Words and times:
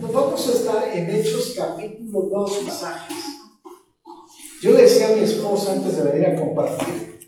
Nos 0.00 0.12
vamos 0.12 0.46
a 0.46 0.52
estar 0.52 0.88
en 0.94 1.08
Hechos 1.08 1.54
capítulo 1.56 2.28
2 2.30 2.58
pasajes. 2.66 3.16
Yo 4.60 4.72
le 4.72 4.82
decía 4.82 5.08
a 5.08 5.16
mi 5.16 5.24
esposa 5.24 5.72
antes 5.72 5.96
de 5.96 6.02
venir 6.02 6.26
a 6.26 6.36
compartir, 6.36 7.18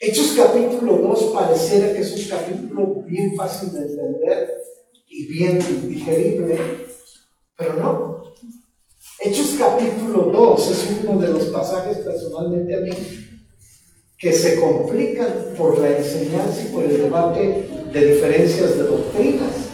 Hechos 0.00 0.34
capítulo 0.36 0.96
2 0.96 1.32
pareciera 1.32 1.92
que 1.92 2.00
es 2.00 2.12
un 2.12 2.36
capítulo 2.36 3.02
bien 3.06 3.36
fácil 3.36 3.72
de 3.72 3.78
entender 3.78 4.54
y 5.08 5.26
bien 5.26 5.58
digerible, 5.88 6.58
pero 7.56 7.74
no. 7.74 8.22
Hechos 9.20 9.54
capítulo 9.56 10.30
2 10.32 10.70
es 10.70 11.04
uno 11.04 11.20
de 11.20 11.28
los 11.28 11.44
pasajes 11.44 11.98
personalmente 11.98 12.74
a 12.74 12.80
mí 12.80 12.90
que 14.18 14.32
se 14.32 14.58
complican 14.58 15.54
por 15.56 15.78
la 15.78 15.96
enseñanza 15.96 16.62
y 16.62 16.72
por 16.72 16.82
el 16.82 17.02
debate 17.02 17.68
de 17.92 18.14
diferencias 18.14 18.76
de 18.76 18.82
doctrinas. 18.82 19.65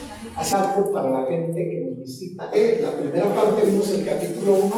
Para 0.50 1.11
la 1.11 1.27
gente 1.27 1.54
que 1.54 1.86
nos 1.86 1.98
visita. 2.00 2.50
Eh, 2.52 2.80
la 2.82 2.90
primera 2.90 3.32
parte 3.32 3.64
vimos 3.64 3.89
el 3.90 4.04
capítulo 4.04 4.54
1 4.54 4.75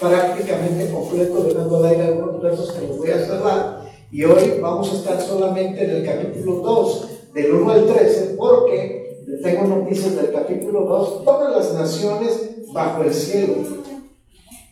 prácticamente 0.00 0.90
completo, 0.90 1.44
dejando 1.44 1.76
al 1.76 1.84
aire 1.86 2.02
algunos 2.02 2.42
versos 2.42 2.72
que 2.72 2.88
los 2.88 2.98
voy 2.98 3.10
a 3.10 3.24
cerrar. 3.24 3.84
Y 4.10 4.24
hoy 4.24 4.58
vamos 4.60 4.92
a 4.92 4.96
estar 4.96 5.20
solamente 5.20 5.84
en 5.84 5.90
el 5.90 6.04
capítulo 6.04 6.56
2, 6.56 7.08
del 7.32 7.52
1 7.52 7.70
al 7.70 7.86
13, 7.86 8.34
porque 8.36 9.24
tengo 9.40 9.66
noticias 9.68 10.16
del 10.16 10.32
capítulo 10.32 10.80
2, 10.80 11.24
todas 11.24 11.56
las 11.56 11.74
naciones 11.74 12.72
bajo 12.72 13.04
el 13.04 13.14
cielo. 13.14 13.54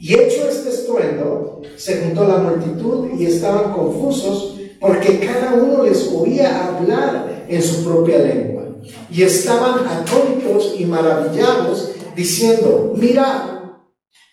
Y 0.01 0.15
hecho 0.15 0.49
este 0.49 0.71
estruendo, 0.71 1.61
se 1.77 2.02
juntó 2.02 2.27
la 2.27 2.38
multitud 2.38 3.11
y 3.16 3.27
estaban 3.27 3.73
confusos 3.73 4.57
porque 4.80 5.21
cada 5.21 5.55
uno 5.55 5.85
les 5.85 6.09
oía 6.09 6.66
hablar 6.66 7.45
en 7.49 7.63
su 7.63 7.85
propia 7.85 8.19
lengua. 8.19 8.62
Y 9.11 9.23
estaban 9.23 9.87
atónitos 9.87 10.75
y 10.79 10.85
maravillados, 10.85 11.91
diciendo, 12.17 12.93
mira, 12.97 13.81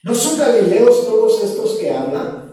¿no 0.03 0.16
son 0.16 0.38
galileos 0.38 1.05
todos 1.05 1.44
estos 1.44 1.78
que 1.78 1.91
hablan? 1.91 2.50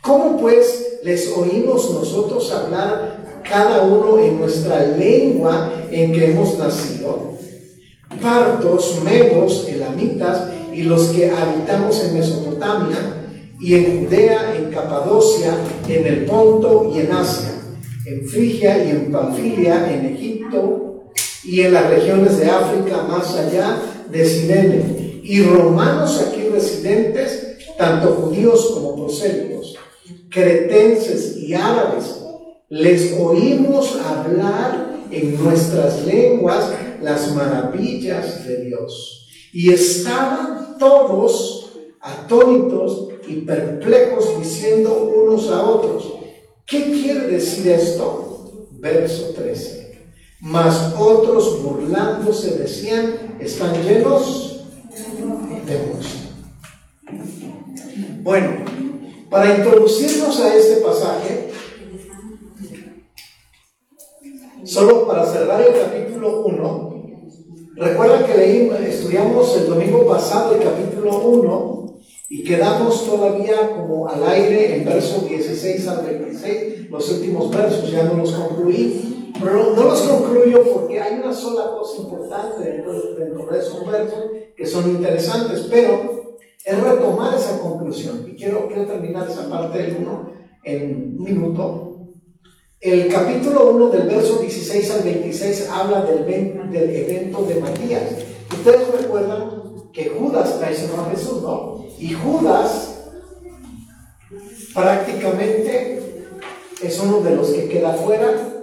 ¿Cómo 0.00 0.38
pues 0.38 1.00
les 1.02 1.32
oímos 1.36 1.90
nosotros 1.90 2.50
hablar 2.52 3.42
cada 3.48 3.82
uno 3.82 4.18
en 4.18 4.38
nuestra 4.38 4.86
lengua 4.86 5.72
en 5.90 6.12
que 6.12 6.30
hemos 6.30 6.58
nacido? 6.58 7.34
Partos, 8.22 9.00
medos, 9.04 9.66
elamitas 9.68 10.48
y 10.72 10.82
los 10.82 11.08
que 11.08 11.30
habitamos 11.30 12.02
en 12.04 12.14
Mesopotamia 12.14 12.98
y 13.60 13.74
en 13.74 14.04
Judea, 14.04 14.54
en 14.56 14.70
Capadocia, 14.70 15.56
en 15.88 16.06
el 16.06 16.24
Ponto 16.24 16.92
y 16.94 17.00
en 17.00 17.12
Asia, 17.12 17.52
en 18.04 18.28
Frigia 18.28 18.84
y 18.84 18.90
en 18.90 19.10
Panfilia, 19.10 19.92
en 19.92 20.06
Egipto 20.06 20.85
y 21.46 21.60
en 21.60 21.72
las 21.72 21.88
regiones 21.90 22.38
de 22.38 22.50
África 22.50 23.02
más 23.02 23.34
allá 23.34 23.78
de 24.10 24.24
Sirene, 24.24 25.20
y 25.22 25.42
romanos 25.42 26.20
aquí 26.20 26.48
residentes, 26.48 27.74
tanto 27.76 28.14
judíos 28.14 28.70
como 28.74 28.96
prosélitos 28.96 29.76
cretenses 30.36 31.38
y 31.38 31.54
árabes, 31.54 32.20
les 32.68 33.18
oímos 33.18 33.96
hablar 34.00 34.96
en 35.10 35.42
nuestras 35.42 36.04
lenguas 36.04 36.70
las 37.00 37.34
maravillas 37.34 38.46
de 38.46 38.64
Dios. 38.64 39.28
Y 39.52 39.72
estaban 39.72 40.76
todos 40.78 41.72
atónitos 42.00 43.08
y 43.26 43.36
perplejos 43.36 44.38
diciendo 44.38 45.10
unos 45.16 45.50
a 45.50 45.62
otros, 45.62 46.12
¿qué 46.66 46.82
quiere 46.84 47.28
decir 47.28 47.68
esto? 47.68 48.68
Verso 48.72 49.32
13. 49.34 49.85
Mas 50.40 50.94
otros 50.98 51.62
burlándose 51.62 52.58
decían, 52.58 53.36
están 53.40 53.82
llenos 53.82 54.64
de 55.66 55.78
mucho. 55.78 56.08
Bueno, 58.22 58.64
para 59.30 59.56
introducirnos 59.56 60.38
a 60.40 60.54
este 60.54 60.76
pasaje, 60.82 61.50
solo 64.64 65.06
para 65.06 65.24
cerrar 65.24 65.62
el 65.62 65.80
capítulo 65.80 66.44
1, 66.44 67.02
recuerda 67.76 68.26
que 68.26 68.36
leímos, 68.36 68.80
estudiamos 68.80 69.56
el 69.56 69.66
domingo 69.68 70.06
pasado 70.06 70.54
el 70.54 70.62
capítulo 70.62 71.18
1 71.18 71.98
y 72.28 72.44
quedamos 72.44 73.06
todavía 73.06 73.70
como 73.74 74.08
al 74.08 74.26
aire 74.28 74.76
en 74.76 74.84
versos 74.84 75.26
16 75.28 75.88
al 75.88 76.04
26, 76.04 76.90
los 76.90 77.08
últimos 77.10 77.50
versos, 77.50 77.90
ya 77.90 78.04
no 78.04 78.14
los 78.14 78.32
concluí, 78.32 79.15
pero 79.42 79.74
no 79.74 79.82
los 79.82 80.00
concluyo 80.00 80.62
porque 80.72 81.00
hay 81.00 81.20
una 81.20 81.32
sola 81.32 81.70
cosa 81.78 82.02
importante 82.02 82.70
dentro, 82.70 82.92
de 82.92 83.58
esos 83.58 83.86
versos 83.86 84.24
que 84.56 84.66
son 84.66 84.90
interesantes, 84.90 85.66
pero 85.70 86.36
es 86.64 86.82
retomar 86.82 87.34
esa 87.34 87.60
conclusión. 87.60 88.24
Y 88.28 88.34
quiero, 88.36 88.68
quiero 88.68 88.86
terminar 88.86 89.28
esa 89.28 89.48
parte 89.48 89.78
del 89.78 89.96
1 89.96 90.30
en 90.64 91.16
un 91.18 91.24
minuto. 91.24 91.82
El 92.80 93.08
capítulo 93.08 93.70
1 93.70 93.88
del 93.88 94.08
verso 94.08 94.38
16 94.38 94.90
al 94.92 95.02
26 95.02 95.68
habla 95.70 96.02
del, 96.02 96.26
del 96.70 96.90
evento 96.90 97.42
de 97.42 97.60
Matías. 97.60 98.02
Ustedes 98.52 99.02
recuerdan 99.02 99.62
que 99.92 100.10
Judas 100.10 100.58
traicionó 100.58 101.02
a 101.02 101.10
Jesús, 101.10 101.42
¿no? 101.42 101.84
Y 101.98 102.12
Judas 102.12 102.96
prácticamente 104.74 106.26
es 106.82 107.00
uno 107.00 107.20
de 107.20 107.34
los 107.34 107.48
que 107.48 107.68
queda 107.68 107.94
fuera. 107.94 108.55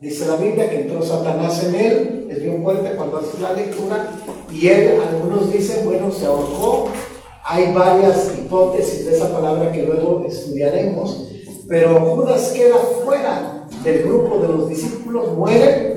Dice 0.00 0.26
la 0.26 0.36
Biblia 0.36 0.68
que 0.68 0.82
entró 0.82 1.02
Satanás 1.02 1.64
en 1.64 1.74
él, 1.74 2.26
es 2.30 2.42
bien 2.42 2.62
fuerte 2.62 2.94
cuando 2.96 3.18
hace 3.18 3.40
la 3.40 3.52
lectura, 3.52 4.10
y 4.52 4.68
él, 4.68 5.00
algunos 5.00 5.52
dicen, 5.52 5.84
bueno, 5.84 6.10
se 6.10 6.26
ahorcó, 6.26 6.88
hay 7.44 7.72
varias 7.72 8.32
hipótesis 8.36 9.06
de 9.06 9.16
esa 9.16 9.32
palabra 9.32 9.72
que 9.72 9.82
luego 9.82 10.24
estudiaremos, 10.28 11.28
pero 11.68 12.00
Judas 12.00 12.52
queda 12.54 12.76
fuera 13.04 13.66
del 13.82 14.02
grupo 14.02 14.38
de 14.38 14.48
los 14.48 14.68
discípulos, 14.68 15.32
muere 15.36 15.94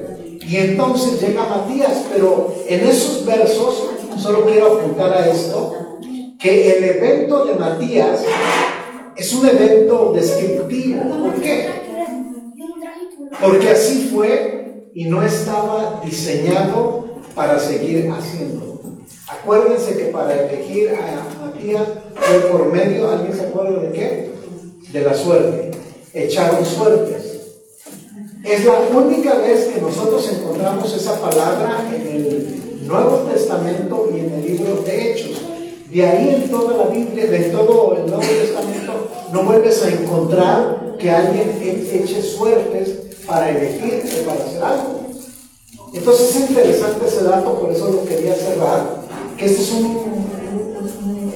y 0.48 0.56
entonces 0.56 1.20
llega 1.20 1.44
Matías, 1.44 2.06
pero 2.14 2.54
en 2.68 2.88
esos 2.88 3.26
versos 3.26 3.90
solo 4.18 4.46
quiero 4.46 4.78
apuntar 4.78 5.12
a 5.12 5.30
esto, 5.30 5.74
que 6.40 6.78
el 6.78 6.84
evento 6.84 7.46
de 7.46 7.56
Matías 7.56 8.22
es 9.18 9.34
un 9.34 9.48
evento 9.48 10.14
descriptivo. 10.14 11.02
¿Por 11.26 11.42
qué? 11.42 11.87
Porque 13.42 13.70
así 13.70 14.10
fue 14.14 14.90
y 14.94 15.06
no 15.06 15.22
estaba 15.22 16.02
diseñado 16.04 17.06
para 17.36 17.60
seguir 17.60 18.10
haciendo. 18.12 18.82
Acuérdense 19.28 19.98
que 19.98 20.06
para 20.06 20.48
elegir 20.48 20.90
a 20.92 21.46
Matías 21.46 21.84
fue 22.16 22.40
por 22.50 22.72
medio, 22.72 23.12
¿alguien 23.12 23.38
se 23.38 23.46
acuerda 23.46 23.82
de 23.82 23.92
qué? 23.92 24.32
De 24.92 25.02
la 25.02 25.14
suerte. 25.14 25.72
Echaron 26.14 26.66
suertes. 26.66 27.38
Es 28.44 28.66
la 28.66 28.80
única 28.96 29.36
vez 29.36 29.66
que 29.66 29.82
nosotros 29.82 30.32
encontramos 30.32 30.96
esa 30.96 31.20
palabra 31.20 31.86
en 31.94 32.08
el 32.08 32.88
Nuevo 32.88 33.18
Testamento 33.32 34.10
y 34.16 34.20
en 34.20 34.34
el 34.34 34.46
libro 34.46 34.82
de 34.82 35.12
Hechos. 35.12 35.42
De 35.92 36.06
ahí 36.06 36.42
en 36.44 36.50
toda 36.50 36.86
la 36.86 36.90
Biblia, 36.90 37.28
de 37.28 37.40
todo 37.50 37.98
el 37.98 38.10
Nuevo 38.10 38.22
Testamento, 38.22 39.10
no 39.32 39.44
vuelves 39.44 39.84
a 39.84 39.90
encontrar 39.90 40.96
que 40.98 41.12
alguien 41.12 41.60
eche 41.62 42.22
suertes 42.22 42.97
para 43.28 43.50
elegir 43.50 44.04
o 44.22 44.26
para 44.26 44.44
hacer 44.44 44.64
algo. 44.64 45.08
Entonces 45.94 46.36
es 46.36 46.50
interesante 46.50 47.06
ese 47.06 47.24
dato, 47.24 47.60
por 47.60 47.72
eso 47.72 47.90
lo 47.90 48.06
quería 48.06 48.34
cerrar 48.36 48.98
que 49.38 49.46
este 49.46 49.62
es 49.62 49.72
un, 49.72 50.18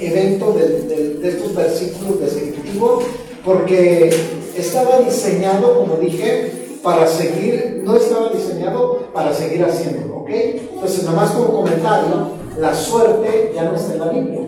evento 0.02 0.54
de, 0.54 1.20
estos 1.24 1.56
versículos 1.56 2.20
descriptivos, 2.20 3.04
porque 3.46 4.10
estaba 4.58 5.00
diseñado, 5.00 5.76
como 5.76 5.98
dije, 5.98 6.80
para 6.82 7.08
seguir, 7.08 7.82
no 7.84 7.96
estaba 7.96 8.30
diseñado 8.30 9.10
para 9.14 9.34
seguir 9.34 9.64
haciéndolo, 9.64 10.22
¿ok? 10.22 10.30
Entonces, 10.74 11.04
nada 11.04 11.18
más 11.18 11.32
como 11.32 11.54
comentario, 11.54 12.32
la 12.58 12.74
suerte 12.74 13.52
ya 13.54 13.66
no 13.66 13.76
está 13.76 13.94
en 13.94 14.00
la 14.00 14.10
Biblia. 14.10 14.40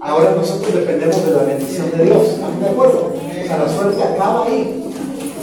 Ahora 0.00 0.34
nosotros 0.34 0.74
dependemos 0.74 1.24
de 1.24 1.32
la 1.32 1.42
bendición 1.42 1.90
de 1.90 2.04
Dios, 2.04 2.28
¿están 2.28 2.60
de 2.60 2.68
acuerdo? 2.68 3.12
O 3.14 3.46
sea, 3.46 3.58
la 3.58 3.68
suerte 3.68 4.02
acaba 4.02 4.46
ahí. 4.46 4.87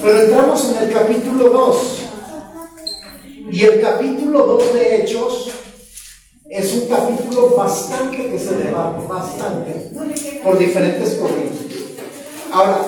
Pero 0.06 0.22
entramos 0.22 0.70
en 0.70 0.88
el 0.88 0.94
capítulo 0.94 1.50
2. 1.50 1.78
Y 3.52 3.64
el 3.64 3.82
capítulo 3.82 4.46
2 4.46 4.74
de 4.76 4.98
Hechos 4.98 5.50
es 6.48 6.74
un 6.76 6.88
capítulo 6.88 7.56
bastante 7.56 8.30
que 8.30 8.38
se 8.38 8.56
debate, 8.56 9.08
bastante, 9.08 9.92
por 10.44 10.60
diferentes 10.60 11.16
corrientes. 11.16 11.72
Ahora, 12.52 12.86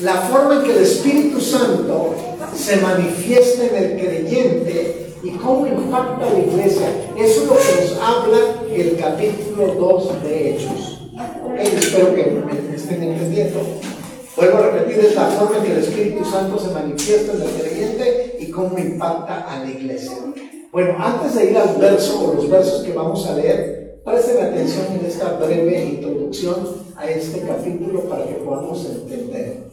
la 0.00 0.16
forma 0.16 0.56
en 0.56 0.64
que 0.64 0.72
el 0.72 0.82
Espíritu 0.82 1.40
Santo 1.40 2.14
se 2.54 2.76
manifiesta 2.76 3.64
en 3.64 3.76
el 3.76 3.98
creyente 3.98 5.14
y 5.22 5.30
cómo 5.30 5.66
impacta 5.66 6.30
la 6.30 6.40
iglesia, 6.40 6.90
eso 7.16 7.42
es 7.42 7.48
lo 7.48 7.56
que 7.56 7.80
nos 7.80 8.02
habla 8.02 8.38
el 8.70 8.98
capítulo 8.98 9.66
2 9.76 10.22
de 10.24 10.50
Hechos. 10.50 11.00
espero 11.58 12.14
que 12.14 12.24
me 12.26 12.76
estén 12.76 13.02
entendiendo. 13.02 13.79
Vuelvo 14.40 14.56
a 14.56 14.70
repetir, 14.70 15.04
es 15.04 15.14
la 15.14 15.26
forma 15.26 15.58
en 15.58 15.64
que 15.64 15.72
el 15.72 15.78
Espíritu 15.80 16.24
Santo 16.24 16.58
se 16.58 16.72
manifiesta 16.72 17.32
en 17.34 17.42
el 17.42 17.48
creyente 17.60 18.38
y 18.40 18.50
cómo 18.50 18.78
impacta 18.78 19.40
a 19.40 19.58
la 19.58 19.70
iglesia. 19.70 20.16
Bueno, 20.72 20.96
antes 20.98 21.34
de 21.34 21.50
ir 21.50 21.58
al 21.58 21.76
verso 21.76 22.24
o 22.24 22.34
los 22.34 22.48
versos 22.48 22.82
que 22.82 22.94
vamos 22.94 23.26
a 23.26 23.34
leer, 23.34 24.00
presten 24.02 24.42
atención 24.42 24.86
en 24.98 25.04
esta 25.04 25.34
breve 25.34 25.84
introducción 25.84 26.56
a 26.96 27.10
este 27.10 27.42
capítulo 27.42 28.00
para 28.04 28.24
que 28.24 28.36
podamos 28.36 28.82
entender. 28.86 29.64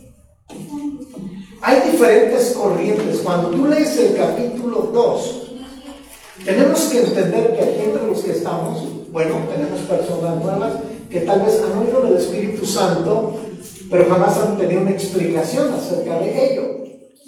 Hay 1.61 1.89
diferentes 1.89 2.51
corrientes. 2.51 3.21
Cuando 3.23 3.51
tú 3.51 3.67
lees 3.67 3.97
el 3.97 4.17
capítulo 4.17 4.89
2, 4.91 5.43
tenemos 6.43 6.81
que 6.87 6.99
entender 7.03 7.55
que 7.55 7.63
aquí 7.63 7.79
entre 7.85 8.05
los 8.05 8.19
que 8.19 8.31
estamos, 8.31 8.83
bueno, 9.13 9.35
tenemos 9.49 9.79
personas 9.79 10.43
nuevas 10.43 10.73
que 11.09 11.21
tal 11.21 11.41
vez 11.43 11.63
han 11.63 11.77
oído 11.79 12.01
del 12.01 12.17
Espíritu 12.17 12.65
Santo, 12.65 13.46
pero 13.89 14.09
jamás 14.09 14.37
han 14.37 14.57
tenido 14.57 14.81
una 14.81 14.91
explicación 14.91 15.73
acerca 15.73 16.19
de 16.19 16.53
ello. 16.53 16.63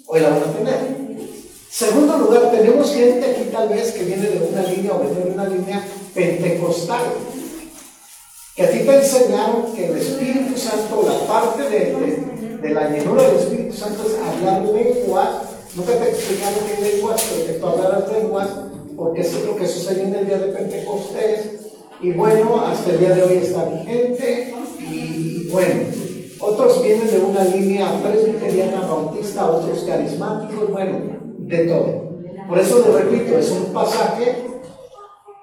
Hoy 0.08 0.20
la 0.20 0.30
van 0.30 0.40
a 0.40 0.54
tener. 0.54 1.10
Segundo 1.70 2.18
lugar, 2.18 2.52
tenemos 2.52 2.92
gente 2.94 3.26
aquí 3.26 3.50
tal 3.52 3.70
vez 3.70 3.92
que 3.92 4.04
viene 4.04 4.28
de 4.28 4.50
una 4.52 4.64
línea 4.64 4.94
o 4.94 5.00
viene 5.00 5.24
de 5.24 5.32
una 5.32 5.48
línea 5.48 5.86
pentecostal, 6.14 7.04
que 8.56 8.64
a 8.64 8.72
ti 8.72 8.80
te 8.80 8.96
enseñaron 8.96 9.74
que 9.76 9.86
el 9.86 9.98
Espíritu 9.98 10.58
Santo, 10.58 11.04
la 11.08 11.28
parte 11.28 11.70
de, 11.70 12.58
de, 12.62 12.70
la 12.74 12.90
llenura 12.90 13.24
del 13.24 13.38
Espíritu 13.38 13.78
Santo 13.78 14.04
es 14.08 14.16
hablar 14.16 14.64
lenguas. 14.64 15.30
Nunca 15.76 15.94
te 15.94 16.10
explicaron 16.10 16.60
qué 16.68 16.92
lenguas, 16.92 17.24
pero 17.30 17.46
que 17.46 17.54
tú 17.54 17.66
hablaras 17.68 18.12
lenguas, 18.12 18.50
porque 18.98 19.22
eso 19.22 19.38
es 19.38 19.46
lo 19.46 19.56
que 19.56 19.68
sucedió 19.68 20.04
en 20.04 20.16
el 20.16 20.26
día 20.26 20.40
de 20.40 20.52
Pentecostés. 20.52 21.40
Y 22.02 22.12
bueno, 22.12 22.66
hasta 22.66 22.92
el 22.92 23.00
día 23.00 23.14
de 23.14 23.24
hoy 23.24 23.38
está 23.38 23.66
vigente. 23.66 24.54
Y 24.80 25.48
bueno, 25.50 25.84
otros 26.40 26.82
vienen 26.82 27.10
de 27.10 27.20
una 27.20 27.44
línea 27.44 28.02
presbiteriana 28.02 28.82
bautista, 28.82 29.50
otros 29.50 29.84
carismáticos, 29.84 30.72
bueno, 30.72 31.00
de 31.38 31.58
todo. 31.66 32.10
Por 32.48 32.60
eso 32.60 32.80
lo 32.80 32.98
repito, 32.98 33.38
es 33.38 33.52
un 33.52 33.74
pasaje 33.74 34.46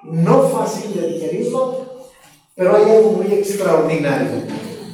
no 0.05 0.43
fácil 0.49 0.95
de 0.95 1.09
digerirlo, 1.09 1.87
pero 2.55 2.77
hay 2.77 2.91
algo 2.91 3.13
muy 3.13 3.27
extraordinario, 3.27 4.43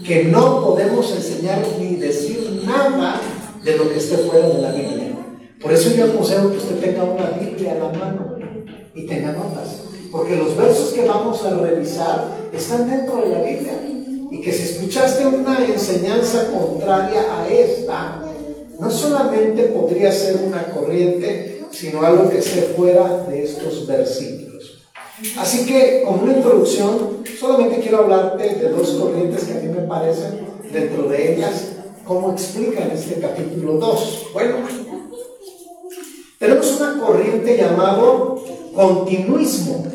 que 0.04 0.24
no 0.24 0.64
podemos 0.64 1.10
enseñar 1.14 1.62
ni 1.78 1.96
decir 1.96 2.62
nada 2.66 3.20
de 3.62 3.76
lo 3.76 3.88
que 3.88 3.98
esté 3.98 4.16
fuera 4.18 4.48
de 4.48 4.60
la 4.60 4.72
Biblia. 4.72 5.12
Por 5.60 5.72
eso 5.72 5.94
yo 5.94 6.06
aconsejo 6.06 6.50
que 6.50 6.56
usted 6.56 6.80
tenga 6.80 7.04
una 7.04 7.30
Biblia 7.30 7.72
a 7.72 7.74
la 7.76 7.88
mano 7.98 8.36
y 8.94 9.06
tenga 9.06 9.32
notas, 9.32 9.82
porque 10.10 10.36
los 10.36 10.56
versos 10.56 10.92
que 10.92 11.06
vamos 11.06 11.44
a 11.44 11.56
revisar 11.56 12.48
están 12.52 12.90
dentro 12.90 13.16
de 13.18 13.28
la 13.28 13.42
Biblia 13.42 13.72
que 14.42 14.52
si 14.52 14.62
escuchaste 14.64 15.24
una 15.24 15.64
enseñanza 15.64 16.50
contraria 16.50 17.38
a 17.38 17.48
esta, 17.48 18.22
no 18.78 18.90
solamente 18.90 19.62
podría 19.64 20.10
ser 20.10 20.36
una 20.44 20.64
corriente, 20.64 21.64
sino 21.70 22.02
algo 22.02 22.28
que 22.28 22.38
esté 22.38 22.74
fuera 22.76 23.24
de 23.28 23.44
estos 23.44 23.86
versículos. 23.86 24.82
Así 25.38 25.64
que, 25.64 26.02
como 26.04 26.24
una 26.24 26.36
introducción, 26.36 27.22
solamente 27.38 27.80
quiero 27.80 27.98
hablarte 27.98 28.56
de 28.56 28.68
dos 28.70 28.90
corrientes 28.90 29.44
que 29.44 29.52
a 29.52 29.60
mí 29.60 29.68
me 29.68 29.86
parecen, 29.86 30.40
dentro 30.72 31.04
de 31.08 31.34
ellas, 31.34 31.68
cómo 32.04 32.32
explican 32.32 32.90
este 32.90 33.20
capítulo 33.20 33.74
2. 33.74 34.26
Bueno, 34.32 34.56
tenemos 36.40 36.80
una 36.80 36.98
corriente 36.98 37.56
llamado 37.56 38.42
continuismo. 38.74 39.86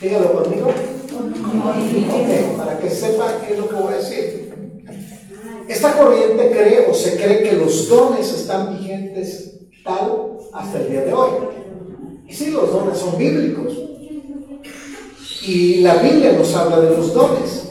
Dígalo 0.00 0.32
conmigo 0.32 0.70
para 2.56 2.78
que 2.78 2.90
sepa 2.90 3.40
qué 3.46 3.54
es 3.54 3.58
lo 3.58 3.68
que 3.68 3.74
voy 3.74 3.94
a 3.94 3.96
decir. 3.96 4.46
Esta 5.68 5.96
corriente 5.98 6.50
cree 6.50 6.86
o 6.88 6.94
se 6.94 7.16
cree 7.16 7.42
que 7.42 7.56
los 7.56 7.88
dones 7.88 8.32
están 8.32 8.78
vigentes 8.78 9.58
tal 9.84 10.38
hasta 10.52 10.80
el 10.80 10.90
día 10.90 11.02
de 11.02 11.12
hoy. 11.12 11.30
Y 12.28 12.32
sí, 12.32 12.50
los 12.50 12.72
dones 12.72 12.98
son 12.98 13.18
bíblicos. 13.18 13.72
Y 15.42 15.76
la 15.80 15.96
Biblia 15.96 16.32
nos 16.32 16.54
habla 16.54 16.80
de 16.80 16.96
los 16.96 17.12
dones. 17.12 17.68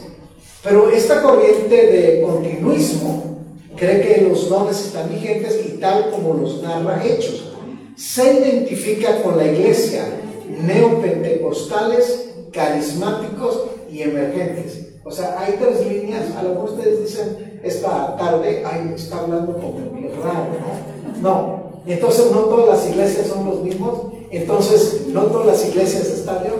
Pero 0.62 0.90
esta 0.90 1.22
corriente 1.22 1.74
de 1.74 2.22
continuismo 2.22 3.36
cree 3.76 4.00
que 4.00 4.22
los 4.22 4.48
dones 4.48 4.80
están 4.86 5.08
vigentes 5.08 5.60
y 5.66 5.78
tal 5.78 6.10
como 6.10 6.34
los 6.34 6.62
narra 6.62 7.04
Hechos. 7.04 7.52
Se 7.96 8.40
identifica 8.40 9.22
con 9.22 9.36
la 9.36 9.46
iglesia 9.46 10.04
neopentecostales 10.48 12.26
carismáticos 12.52 13.62
y 13.90 14.02
emergentes. 14.02 14.86
O 15.04 15.10
sea, 15.10 15.38
hay 15.38 15.54
tres 15.60 15.86
líneas, 15.86 16.24
a 16.36 16.42
lo 16.42 16.50
mejor 16.50 16.70
ustedes 16.70 17.00
dicen 17.00 17.60
esta 17.62 18.16
tarde, 18.16 18.64
ay, 18.64 18.92
está 18.94 19.20
hablando 19.20 19.52
como 19.52 19.76
que 19.94 20.10
raro, 20.22 20.48
¿no? 20.60 21.22
No, 21.22 21.66
entonces 21.86 22.30
no 22.32 22.40
todas 22.40 22.68
las 22.68 22.90
iglesias 22.90 23.28
son 23.28 23.46
los 23.46 23.62
mismos, 23.62 24.12
entonces 24.30 25.06
no 25.08 25.22
todas 25.26 25.46
las 25.46 25.68
iglesias 25.68 26.06
están 26.08 26.42
Dios. 26.42 26.56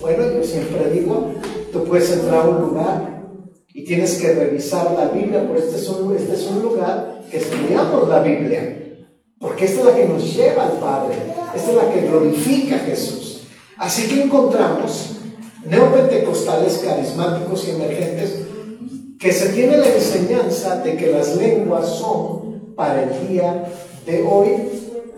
Bueno, 0.00 0.30
yo 0.30 0.44
siempre 0.44 0.90
digo, 0.90 1.32
tú 1.72 1.84
puedes 1.84 2.12
entrar 2.12 2.46
a 2.46 2.50
un 2.50 2.60
lugar 2.60 3.16
y 3.72 3.84
tienes 3.84 4.16
que 4.16 4.32
revisar 4.34 4.92
la 4.92 5.08
Biblia, 5.08 5.46
porque 5.46 5.64
este 5.64 5.76
es 5.76 5.88
un, 5.88 6.14
este 6.14 6.34
es 6.34 6.46
un 6.46 6.62
lugar 6.62 7.22
que 7.30 7.38
estudiamos 7.38 8.08
la 8.08 8.20
Biblia, 8.22 9.02
porque 9.40 9.64
esta 9.64 9.80
es 9.80 9.86
la 9.86 9.94
que 9.94 10.08
nos 10.08 10.36
lleva 10.36 10.66
al 10.66 10.72
Padre, 10.72 11.14
esta 11.54 11.70
es 11.70 11.76
la 11.76 11.90
que 11.90 12.06
glorifica 12.06 12.76
a 12.76 12.80
Jesús. 12.80 13.25
Así 13.78 14.08
que 14.08 14.22
encontramos 14.22 15.16
neopentecostales 15.64 16.78
carismáticos 16.78 17.66
y 17.66 17.70
emergentes 17.72 18.46
que 19.18 19.32
se 19.32 19.50
tiene 19.50 19.76
la 19.78 19.88
enseñanza 19.88 20.76
de 20.76 20.96
que 20.96 21.10
las 21.10 21.36
lenguas 21.36 21.88
son 21.88 22.74
para 22.76 23.02
el 23.02 23.28
día 23.28 23.64
de 24.04 24.22
hoy 24.22 24.52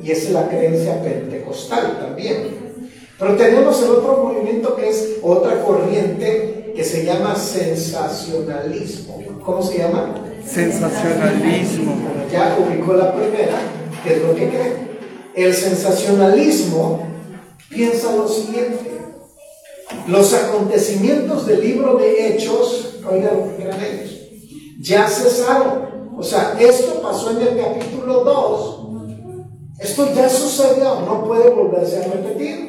y 0.02 0.10
es 0.10 0.31
la 0.31 0.49
creencia 0.49 1.02
pentecostal 1.02 1.99
también. 2.00 2.69
Pero 3.19 3.37
tenemos 3.37 3.82
el 3.82 3.90
otro 3.90 4.25
movimiento 4.25 4.76
que 4.76 4.88
es 4.88 5.16
otra 5.22 5.61
corriente 5.62 6.72
que 6.75 6.84
se 6.84 7.04
llama 7.04 7.34
sensacionalismo. 7.34 9.20
¿Cómo 9.44 9.62
se 9.62 9.78
llama? 9.78 10.14
Sensacionalismo. 10.46 11.96
ya 12.32 12.56
ubicó 12.58 12.94
la 12.94 13.12
primera, 13.12 13.58
que 14.04 14.14
es 14.14 14.22
lo 14.22 14.34
que 14.34 14.49
cree. 14.49 14.88
El 15.34 15.54
sensacionalismo 15.54 17.02
piensa 17.69 18.17
lo 18.17 18.29
siguiente. 18.29 18.99
Los 20.06 20.32
acontecimientos 20.35 21.47
del 21.47 21.61
libro 21.61 21.97
de 21.97 22.29
Hechos, 22.29 22.97
oigan 23.09 23.55
eran 23.59 23.81
ellos, 23.82 24.11
ya 24.81 25.09
cesaron. 25.09 26.15
O 26.17 26.23
sea, 26.23 26.56
esto 26.59 27.00
pasó 27.00 27.31
en 27.31 27.49
el 27.49 27.62
capítulo 27.62 28.25
2. 28.25 28.79
Esto 29.81 30.12
ya 30.15 30.29
sucedió, 30.29 31.00
no 31.00 31.25
puede 31.25 31.50
volverse 31.50 31.99
a 31.99 32.09
repetir. 32.09 32.69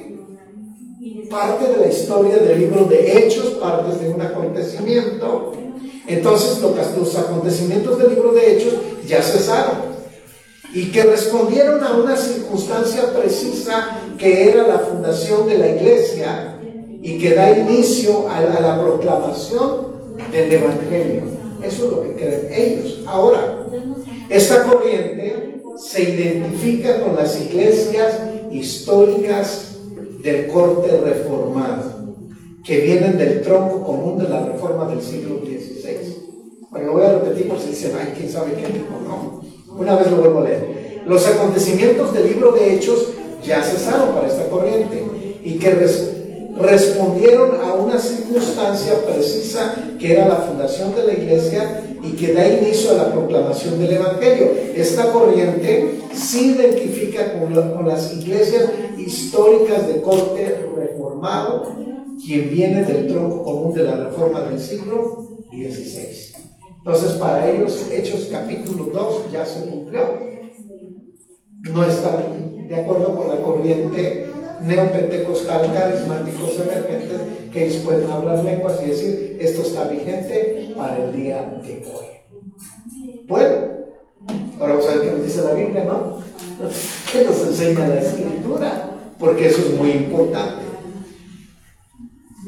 Parte 1.30 1.68
de 1.68 1.78
la 1.78 1.88
historia 1.88 2.38
del 2.38 2.60
libro 2.60 2.86
de 2.86 3.18
Hechos, 3.18 3.57
partes 3.62 4.02
de 4.02 4.10
un 4.10 4.21
acontecimiento. 4.21 5.54
Entonces, 6.07 6.59
los 6.62 7.16
acontecimientos 7.16 7.97
del 7.97 8.09
libro 8.09 8.31
de 8.31 8.56
Hechos 8.56 8.73
ya 9.07 9.21
cesaron 9.21 9.89
y 10.73 10.92
que 10.92 11.04
respondieron 11.04 11.83
a 11.83 11.94
una 11.94 12.16
circunstancia 12.16 13.14
precisa 13.14 13.99
que 14.18 14.49
era 14.49 14.68
la 14.68 14.80
fundación 14.80 15.47
de 15.47 15.57
la 15.57 15.68
iglesia 15.69 16.59
y 17.02 17.18
que 17.18 17.33
da 17.33 17.57
inicio 17.57 18.30
a 18.30 18.42
la, 18.42 18.80
proclamación 18.80 19.88
del 20.31 20.52
Evangelio. 20.52 21.23
Eso 21.64 21.85
es 21.85 21.92
lo 21.92 22.02
que 22.04 22.14
creen 22.14 22.47
ellos. 22.54 23.04
Ahora, 23.07 23.66
esta 24.30 24.64
corriente 24.64 25.61
se 25.78 26.04
identifica 26.04 27.02
con 27.02 27.16
las 27.16 27.40
iglesias 27.40 28.19
históricas 28.52 29.78
del 30.21 30.47
corte 30.47 30.99
reformado, 30.99 32.16
que 32.64 32.80
vienen 32.81 33.18
del 33.18 33.42
tronco 33.42 33.83
común 33.83 34.18
de 34.18 34.30
la 34.30 34.45
reforma 34.45 34.88
del 34.90 35.02
siglo 35.02 35.40
XVI. 35.40 36.18
Bueno, 36.69 36.92
voy 36.92 37.04
a 37.04 37.14
repetir 37.14 37.47
por 37.47 37.59
si 37.59 37.69
dicen, 37.69 37.94
ay, 37.97 38.14
quién 38.16 38.30
sabe 38.30 38.52
qué 38.54 38.68
dijo, 38.68 38.99
no. 39.04 39.39
Una 39.80 39.95
vez 39.95 40.12
lo 40.12 40.18
vuelvo 40.18 40.40
a 40.40 40.44
leer. 40.44 41.02
Los 41.06 41.26
acontecimientos 41.26 42.14
del 42.14 42.28
libro 42.28 42.52
de 42.52 42.76
Hechos 42.76 43.07
ya 43.44 43.64
cesaron 43.64 44.14
para 44.14 44.28
esta 44.28 44.50
corriente 44.50 45.04
y 45.42 45.57
que 45.57 45.71
respondieron 46.59 47.62
a 47.64 47.74
una 47.76 47.98
circunstancia 47.98 48.94
precisa 49.06 49.74
que 49.98 50.12
era 50.12 50.28
la 50.28 50.36
fundación 50.36 50.94
de 50.94 51.06
la 51.06 51.14
iglesia 51.14 51.83
y 52.04 52.12
que 52.12 52.33
da 52.33 52.45
inicio 52.45 52.92
a 52.92 52.95
la 52.95 53.12
proclamación 53.14 53.80
del 53.80 53.94
Evangelio. 53.94 54.52
Esta 54.76 55.14
corriente 55.14 56.02
se 56.14 56.42
identifica 56.42 57.40
con, 57.40 57.88
las 57.88 58.14
iglesias 58.14 58.66
históricas 58.98 59.88
de 59.88 60.02
corte 60.02 60.68
reformado, 60.76 61.74
quien 62.21 62.50
viene 62.50 62.83
del 62.83 63.07
tronco 63.07 63.44
común 63.44 63.74
de 63.74 63.83
la 63.83 63.95
reforma 63.95 64.42
del 64.42 64.59
siglo 64.59 65.38
XVI. 65.50 66.29
Entonces, 66.80 67.12
para 67.14 67.50
ellos, 67.50 67.88
Hechos 67.92 68.30
capítulo 68.31 68.86
2 68.92 69.31
ya 69.31 69.45
se 69.45 69.66
cumplió. 69.69 70.02
No 71.71 71.83
están 71.86 72.68
de 72.68 72.76
acuerdo 72.76 73.16
con 73.16 73.28
la 73.28 73.42
corriente 73.42 74.28
neopentecostal 74.62 75.74
carismáticos 75.74 76.59
emergentes 76.59 77.21
que 77.52 77.66
ellos 77.66 77.83
pueden 77.83 78.09
hablar 78.09 78.44
lenguas 78.44 78.80
y 78.83 78.90
decir, 78.90 79.38
esto 79.40 79.62
está 79.62 79.86
vigente 79.86 80.74
para 80.76 80.98
el 80.98 81.16
día 81.16 81.59
de 81.64 81.86
hoy. 81.94 82.06
Bueno, 83.28 83.56
ahora 84.59 84.74
vamos 84.74 84.88
a 84.88 84.95
ver 84.95 85.02
qué 85.02 85.12
nos 85.12 85.26
dice 85.26 85.42
la 85.44 85.54
Biblia, 85.54 85.83
¿no? 85.86 86.19
¿Qué 87.12 87.24
nos 87.24 87.48
enseña 87.48 87.88
la 87.88 88.02
escritura? 88.02 88.90
porque 89.19 89.48
eso 89.48 89.62
es 89.62 89.74
muy 89.78 89.92
importante. 89.92 90.69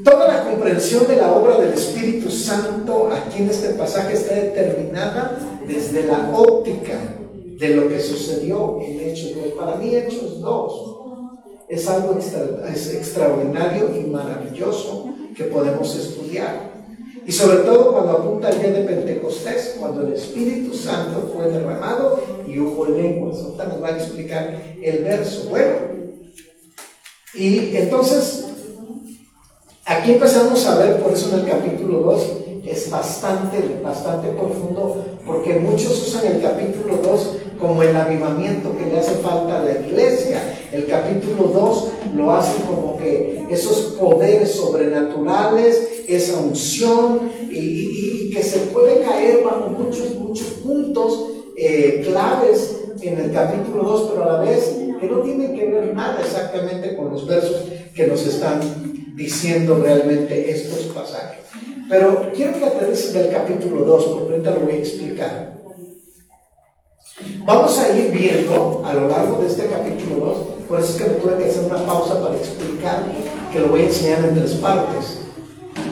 Toda 0.03 0.27
la 0.27 0.43
comprensión 0.43 1.07
de 1.07 1.17
la 1.17 1.31
obra 1.31 1.59
del 1.59 1.73
Espíritu 1.73 2.31
Santo 2.31 3.09
aquí 3.11 3.43
en 3.43 3.49
este 3.49 3.69
pasaje 3.69 4.13
está 4.13 4.33
determinada 4.35 5.37
desde 5.67 6.05
la 6.07 6.31
óptica 6.33 6.97
de 7.59 7.75
lo 7.75 7.87
que 7.87 7.99
sucedió 7.99 8.79
en 8.81 8.99
Hechos 8.99 9.35
2. 9.35 9.53
Para 9.53 9.75
mí 9.75 9.95
Hechos 9.95 10.41
2 10.41 10.95
es 11.69 11.87
algo 11.87 12.17
extraordinario 12.17 13.95
y 13.95 14.09
maravilloso 14.09 15.13
que 15.35 15.43
podemos 15.45 15.95
estudiar. 15.95 16.71
Y 17.25 17.31
sobre 17.31 17.59
todo 17.59 17.91
cuando 17.93 18.11
apunta 18.13 18.49
el 18.49 18.59
día 18.59 18.71
de 18.71 18.83
Pentecostés, 18.83 19.75
cuando 19.79 20.07
el 20.07 20.13
Espíritu 20.13 20.73
Santo 20.73 21.31
fue 21.35 21.51
derramado 21.51 22.23
y 22.47 22.59
hubo 22.59 22.85
lenguas. 22.85 23.37
Ahorita 23.37 23.65
nos 23.65 23.83
va 23.83 23.87
a 23.89 23.97
explicar 23.97 24.59
el 24.81 25.03
verso. 25.03 25.49
Bueno, 25.49 25.75
y 27.35 27.75
entonces 27.77 28.50
aquí 29.85 30.13
empezamos 30.13 30.65
a 30.65 30.77
ver, 30.77 31.01
por 31.01 31.13
eso 31.13 31.33
en 31.33 31.41
el 31.41 31.49
capítulo 31.49 31.99
2 31.99 32.21
es 32.65 32.89
bastante, 32.89 33.79
bastante 33.83 34.29
profundo, 34.29 35.03
porque 35.25 35.55
muchos 35.55 36.07
usan 36.07 36.25
el 36.27 36.41
capítulo 36.41 36.97
2 36.97 37.37
como 37.59 37.83
el 37.83 37.95
avivamiento 37.95 38.75
que 38.77 38.85
le 38.85 38.99
hace 38.99 39.15
falta 39.15 39.59
a 39.59 39.63
la 39.63 39.71
iglesia. 39.71 40.41
El 40.71 40.85
capítulo 40.87 41.51
2 41.53 41.87
lo 42.15 42.31
hace 42.31 42.63
como 42.63 42.97
que 42.97 43.45
esos 43.49 43.97
poderes 43.99 44.51
sobrenaturales, 44.51 46.03
esa 46.07 46.39
unción, 46.39 47.31
y, 47.49 48.31
que 48.31 48.43
se 48.43 48.59
puede 48.67 49.01
caer 49.01 49.43
bajo 49.43 49.69
muchos, 49.69 50.15
muchos 50.15 50.47
puntos 50.63 51.25
eh, 51.57 52.01
claves 52.07 52.77
en 53.01 53.19
el 53.19 53.31
capítulo 53.33 53.83
2, 53.83 54.11
pero 54.11 54.23
a 54.23 54.33
la 54.33 54.39
vez 54.39 54.77
que 54.99 55.07
no 55.07 55.19
tienen 55.19 55.53
que 55.53 55.65
ver 55.65 55.93
nada 55.93 56.21
exactamente 56.21 56.95
con 56.95 57.09
los 57.09 57.27
versos 57.27 57.63
que 57.93 58.07
nos 58.07 58.25
están 58.25 58.61
diciendo 59.15 59.79
realmente 59.81 60.51
estos 60.51 60.85
pasajes. 60.93 61.39
Pero 61.89 62.31
quiero 62.33 62.57
que 62.57 62.65
aterricen 62.65 63.13
del 63.13 63.31
capítulo 63.31 63.83
2, 63.83 64.05
porque 64.05 64.33
ahorita 64.33 64.51
lo 64.51 64.59
voy 64.61 64.73
a 64.73 64.77
explicar. 64.77 65.61
Vamos 67.45 67.77
a 67.79 67.97
ir 67.97 68.11
viendo 68.11 68.81
a 68.85 68.93
lo 68.93 69.07
largo 69.07 69.41
de 69.41 69.47
este 69.47 69.67
capítulo 69.67 70.25
2, 70.25 70.37
por 70.67 70.79
eso 70.79 70.91
es 70.91 71.01
que 71.01 71.09
me 71.09 71.15
tuve 71.15 71.37
que 71.37 71.49
hacer 71.49 71.65
una 71.65 71.85
pausa 71.85 72.21
para 72.21 72.35
explicar 72.35 73.03
que 73.51 73.59
lo 73.59 73.67
voy 73.67 73.81
a 73.81 73.85
enseñar 73.85 74.23
en 74.23 74.35
tres 74.35 74.53
partes. 74.53 75.19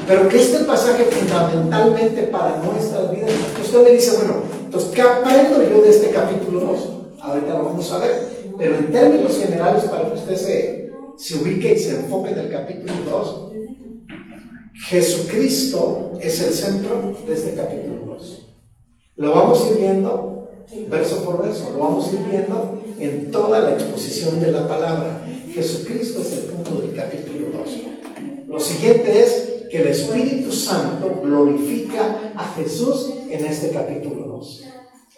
Pero 0.07 0.27
que 0.27 0.41
este 0.41 0.59
pasaje 0.59 1.03
fundamentalmente 1.03 2.23
para 2.23 2.57
nuestras 2.63 3.11
vidas, 3.11 3.31
usted 3.61 3.83
me 3.83 3.91
dice, 3.91 4.15
bueno, 4.17 4.35
entonces, 4.69 4.91
¿qué 4.91 5.01
aprendo 5.01 5.63
yo 5.63 5.81
de 5.81 5.89
este 5.89 6.09
capítulo 6.11 6.59
2? 6.59 6.89
Ahorita 7.21 7.57
lo 7.57 7.65
vamos 7.65 7.91
a 7.91 7.97
ver. 7.97 8.39
Pero 8.57 8.75
en 8.75 8.91
términos 8.91 9.37
generales, 9.37 9.83
para 9.85 10.09
que 10.09 10.17
usted 10.17 10.35
se, 10.35 10.78
se 11.19 11.35
ubique 11.35 11.73
enfoque 11.73 12.31
en 12.31 12.49
capítulo 12.49 12.93
2, 13.11 13.51
Jesucristo 14.87 16.13
es 16.21 16.41
el 16.41 16.53
centro 16.53 17.17
de 17.27 17.33
este 17.33 17.55
capítulo 17.55 18.05
2. 18.05 18.47
Lo 19.17 19.31
vamos 19.31 19.61
a 19.61 19.69
ir 19.71 19.77
viendo 19.79 20.49
verso 20.87 21.25
por 21.25 21.43
verso, 21.43 21.71
lo 21.73 21.79
vamos 21.79 22.07
a 22.07 22.11
ir 22.13 22.19
viendo 22.29 22.81
en 22.99 23.31
toda 23.31 23.59
la 23.59 23.73
exposición 23.73 24.39
de 24.39 24.53
la 24.53 24.65
palabra. 24.65 25.25
Jesucristo 25.53 26.21
es 26.21 26.31
el 26.31 26.43
punto 26.45 26.81
del 26.81 26.95
capítulo 26.95 27.49
2. 27.65 28.47
Lo 28.47 28.59
siguiente 28.59 29.19
es 29.21 29.67
que 29.69 29.81
el 29.81 29.87
Espíritu 29.87 30.53
Santo 30.53 31.19
glorifica 31.21 32.31
a 32.33 32.53
Jesús 32.53 33.11
en 33.29 33.45
este 33.45 33.71
capítulo 33.71 34.25
2. 34.25 34.63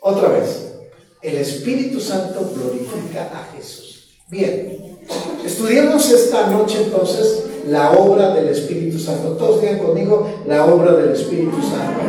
Otra 0.02 0.30
vez, 0.30 0.74
el 1.22 1.38
Espíritu 1.38 2.00
Santo 2.00 2.52
glorifica 2.56 3.30
a 3.32 3.56
Jesús. 3.56 4.20
Bien, 4.30 4.91
estudiemos 5.46 6.10
esta 6.10 6.48
noche 6.48 6.84
entonces 6.84 7.46
la 7.68 7.92
obra 7.92 8.34
del 8.34 8.50
Espíritu 8.50 9.00
Santo. 9.00 9.34
Todos 9.34 9.62
digan 9.62 9.80
conmigo 9.80 10.28
la 10.48 10.66
obra 10.66 10.94
del 10.94 11.12
Espíritu 11.12 11.58
Santo. 11.62 12.02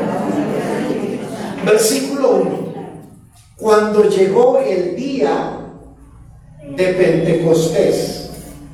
Versículo 1.64 2.30
1. 2.37 2.73
Cuando 3.56 4.04
llegó 4.09 4.59
el 4.59 4.97
día 4.97 5.61
de 6.76 6.85
Pentecostés, 6.85 8.30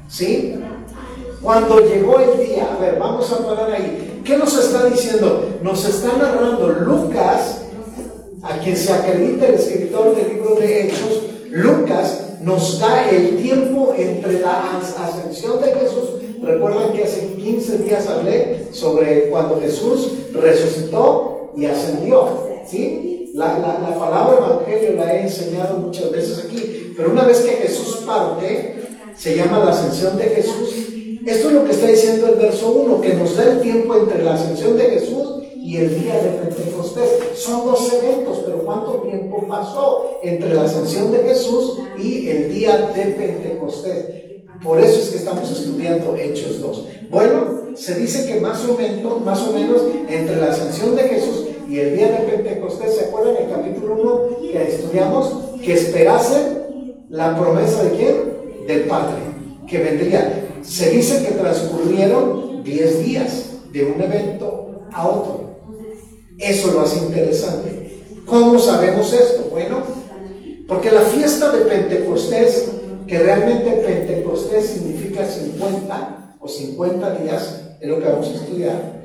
¿sí? 0.09 0.55
Cuando 1.43 1.81
llegó 1.81 2.19
el 2.19 2.47
día, 2.47 2.69
a 2.75 2.81
ver, 2.81 2.99
vamos 2.99 3.31
a 3.33 3.47
parar 3.47 3.71
ahí. 3.71 4.23
¿Qué 4.25 4.37
nos 4.37 4.57
está 4.59 4.87
diciendo? 4.87 5.59
Nos 5.63 5.85
está 5.85 6.17
narrando 6.17 6.69
Lucas, 6.69 7.63
a 8.43 8.59
quien 8.59 8.77
se 8.77 8.93
acredita 8.93 9.47
el 9.47 9.55
escritor 9.55 10.17
del 10.17 10.29
libro 10.29 10.55
de 10.55 10.87
Hechos, 10.87 11.23
Lucas 11.51 12.28
nos 12.43 12.79
da 12.79 13.11
el 13.11 13.37
tiempo 13.43 13.95
entre 13.97 14.41
la 14.41 14.79
ascensión 14.79 15.61
de 15.61 15.73
Jesús 15.73 16.19
Recuerdan 16.43 16.93
que 16.93 17.05
hace 17.05 17.35
15 17.35 17.79
días 17.79 18.07
hablé 18.07 18.69
sobre 18.73 19.29
cuando 19.29 19.61
Jesús 19.61 20.13
resucitó 20.33 21.53
y 21.57 21.67
ascendió. 21.67 22.47
¿sí? 22.67 23.33
La, 23.35 23.59
la, 23.59 23.99
palabra 23.99 24.39
evangelio 24.39 24.97
la 24.97 25.15
he 25.15 25.23
enseñado 25.23 25.79
muchas 25.79 26.11
veces 26.11 26.45
aquí, 26.45 26.95
pero 26.97 27.11
una 27.11 27.25
vez 27.25 27.41
que 27.41 27.51
Jesús 27.51 28.03
parte, 28.07 28.77
se 29.17 29.37
llama 29.37 29.59
la 29.59 29.71
ascensión 29.71 30.17
de 30.17 30.25
Jesús. 30.25 30.71
Esto 31.27 31.49
es 31.49 31.55
lo 31.55 31.65
que 31.65 31.73
está 31.73 31.87
diciendo 31.89 32.29
el 32.29 32.37
verso 32.37 32.71
1, 32.71 33.01
que 33.01 33.15
nos 33.15 33.37
da 33.37 33.45
el 33.45 33.61
tiempo 33.61 33.97
entre 33.97 34.23
la 34.23 34.35
ascensión 34.35 34.77
de 34.77 34.85
Jesús 34.85 35.38
y 35.69 35.77
el 35.77 36.01
día 36.01 36.15
de 36.15 36.31
Pentecostés. 36.31 37.11
Son 37.35 37.67
dos 37.67 37.93
eventos, 37.93 38.39
pero 38.43 38.65
¿cuánto 38.65 39.03
tiempo 39.03 39.47
pasó 39.47 40.19
entre 40.23 40.55
la 40.55 40.63
ascensión 40.63 41.13
de 41.13 41.19
Jesús 41.19 41.81
y 41.99 42.31
el 42.31 42.55
día 42.55 42.91
de 42.95 43.05
Pentecostés? 43.05 44.07
Por 44.65 44.81
eso 44.81 44.99
es 44.99 45.11
que 45.11 45.19
estamos 45.19 45.51
estudiando 45.51 46.17
Hechos 46.17 46.63
2. 46.63 46.87
Bueno, 47.11 47.77
se 47.77 47.97
dice 47.97 48.27
que 48.27 48.41
más 48.41 48.65
o 48.65 48.79
menos, 48.79 49.23
más 49.23 49.47
o 49.47 49.53
menos 49.53 49.83
entre 50.09 50.37
la 50.37 50.53
ascensión 50.53 50.97
de 50.97 51.03
Jesús 51.03 51.49
y 51.69 51.79
el 51.81 51.99
día 51.99 52.13
de 52.13 52.27
Pentecostés, 52.27 52.95
¿se 52.95 53.05
acuerdan 53.05 53.37
el 53.37 53.51
capítulo 53.51 53.95
1 54.41 54.51
que 54.51 54.63
estudiamos? 54.63 55.35
Que 55.63 55.75
esperasen 55.75 57.05
la 57.11 57.39
promesa 57.39 57.83
de 57.85 57.91
quién? 57.91 58.67
Del 58.67 58.85
Padre, 58.85 59.17
que 59.69 59.79
vendría. 59.81 60.49
Se 60.63 60.89
dice 60.89 61.27
que 61.27 61.33
transcurrieron 61.33 62.65
10 62.65 63.05
días 63.05 63.51
de 63.71 63.85
un 63.85 64.01
evento 64.01 64.81
a 64.93 65.07
otro. 65.07 65.48
Eso 66.39 66.73
lo 66.73 66.81
hace 66.83 66.99
interesante. 66.99 68.03
¿Cómo 68.25 68.59
sabemos 68.59 69.13
esto? 69.13 69.49
Bueno, 69.51 69.83
porque 70.67 70.91
la 70.91 71.01
fiesta 71.01 71.51
de 71.51 71.65
Pentecostés 71.65 72.69
que 73.09 73.19
realmente 73.19 73.71
Pentecostés 73.71 74.67
significa 74.67 75.25
50 75.25 76.37
o 76.41 76.47
50 76.47 77.15
días, 77.23 77.61
es 77.81 77.89
lo 77.89 77.99
que 77.99 78.05
vamos 78.05 78.29
a 78.29 78.35
estudiar. 78.35 78.99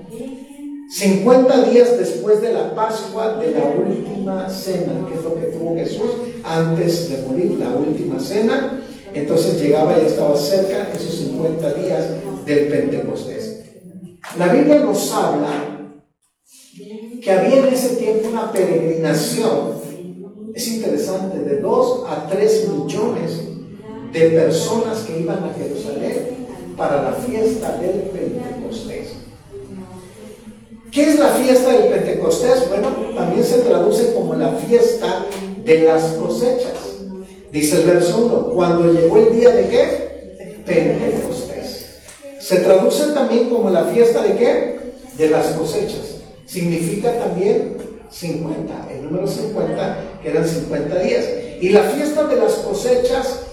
50 0.92 1.70
días 1.70 1.98
después 1.98 2.42
de 2.42 2.54
la 2.54 2.76
Pascua 2.76 3.38
de 3.38 3.52
la 3.52 3.64
última 3.66 4.50
cena, 4.50 5.08
que 5.08 5.16
es 5.16 5.24
lo 5.24 5.36
que 5.36 5.48
tuvo 5.48 5.76
Jesús 5.76 6.12
antes 6.44 7.10
de 7.10 7.28
morir, 7.28 7.58
la 7.58 7.70
última 7.70 8.20
cena. 8.20 8.82
Entonces 9.14 9.62
llegaba, 9.62 9.98
y 9.98 10.06
estaba 10.06 10.36
cerca 10.36 10.90
esos 10.94 11.16
50 11.16 11.74
días 11.76 12.06
del 12.46 12.68
Pentecostés. 12.68 13.62
La 14.38 14.52
Biblia 14.52 14.80
nos 14.80 15.12
habla 15.14 15.73
que 17.24 17.32
había 17.32 17.60
en 17.60 17.74
ese 17.74 17.96
tiempo 17.96 18.28
una 18.28 18.52
peregrinación, 18.52 19.82
es 20.54 20.68
interesante, 20.68 21.40
de 21.40 21.58
2 21.62 22.04
a 22.10 22.28
3 22.28 22.70
millones 22.70 23.42
de 24.12 24.30
personas 24.32 25.00
que 25.00 25.22
iban 25.22 25.42
a 25.44 25.54
Jerusalén 25.54 26.46
para 26.76 27.02
la 27.02 27.14
fiesta 27.14 27.78
del 27.78 28.10
Pentecostés. 28.12 29.14
¿Qué 30.92 31.10
es 31.10 31.18
la 31.18 31.30
fiesta 31.30 31.72
del 31.72 31.94
Pentecostés? 31.94 32.68
Bueno, 32.68 32.90
también 33.16 33.44
se 33.44 33.60
traduce 33.60 34.14
como 34.14 34.36
la 34.36 34.52
fiesta 34.52 35.26
de 35.64 35.82
las 35.82 36.04
cosechas. 36.14 36.74
Dice 37.52 37.82
el 37.82 37.88
verso 37.88 38.18
1, 38.18 38.54
cuando 38.54 38.92
llegó 38.92 39.18
el 39.18 39.34
día 39.34 39.50
de 39.50 39.70
qué? 39.70 40.64
Pentecostés. 40.66 42.02
Se 42.40 42.58
traduce 42.58 43.14
también 43.14 43.50
como 43.50 43.70
la 43.70 43.86
fiesta 43.86 44.22
de 44.24 44.36
qué? 44.36 44.80
De 45.18 45.30
las 45.30 45.48
cosechas. 45.54 46.13
Significa 46.46 47.18
también 47.18 47.78
50, 48.10 48.92
el 48.92 49.06
número 49.06 49.28
50, 49.28 50.20
que 50.22 50.30
eran 50.30 50.48
50 50.48 51.00
días. 51.00 51.26
Y 51.62 51.70
la 51.70 51.84
fiesta 51.84 52.28
de 52.28 52.36
las 52.36 52.54
cosechas 52.56 53.44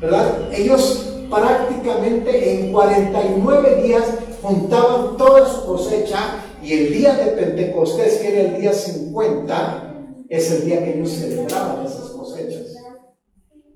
¿verdad? 0.00 0.52
Ellos 0.52 1.14
prácticamente 1.30 2.60
en 2.60 2.72
49 2.72 3.82
días 3.82 4.04
juntaban 4.40 5.16
toda 5.16 5.48
su 5.48 5.66
cosecha 5.66 6.44
y 6.62 6.72
el 6.72 6.92
día 6.92 7.14
de 7.14 7.32
Pentecostés, 7.32 8.18
que 8.18 8.28
era 8.28 8.40
el 8.54 8.60
día 8.60 8.72
50, 8.72 9.94
es 10.28 10.50
el 10.52 10.66
día 10.66 10.84
que 10.84 10.94
ellos 10.94 11.10
celebraban 11.10 11.84
esas 11.84 12.10
cosechas. 12.10 12.74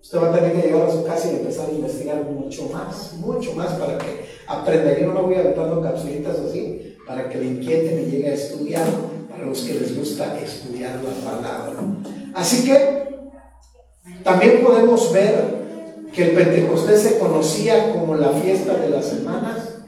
Usted 0.01 0.19
va 0.19 0.29
a 0.29 0.35
tener 0.35 0.53
que 0.53 0.69
llegar 0.69 0.89
a 0.89 0.93
su 0.93 1.05
casa 1.05 1.31
y 1.31 1.37
empezar 1.37 1.69
a 1.69 1.73
investigar 1.73 2.25
mucho 2.25 2.69
más, 2.73 3.15
mucho 3.15 3.53
más 3.55 3.73
para 3.75 3.99
que 3.99 4.25
aprenda. 4.47 4.99
Yo 4.99 5.07
no 5.07 5.15
me 5.15 5.23
voy 5.23 5.35
a 5.37 5.43
dando 5.53 5.81
capsulitas 5.81 6.39
así 6.39 6.92
para 7.07 7.29
que 7.29 7.39
le 7.39 7.47
inquieten 7.47 8.01
y 8.01 8.11
llegue 8.11 8.29
a 8.29 8.35
estudiar, 8.35 8.87
para 9.29 9.45
los 9.45 9.61
que 9.63 9.75
les 9.75 9.97
gusta 9.97 10.39
estudiar 10.41 11.01
la 11.03 11.31
palabra. 11.31 11.81
Así 12.35 12.65
que 12.65 13.03
también 14.23 14.63
podemos 14.63 15.13
ver 15.13 15.63
que 16.13 16.25
el 16.25 16.31
Pentecostés 16.33 17.01
se 17.01 17.19
conocía 17.19 17.93
como 17.93 18.15
la 18.15 18.31
fiesta 18.31 18.75
de 18.75 18.91
las 18.91 19.07
semanas, 19.07 19.79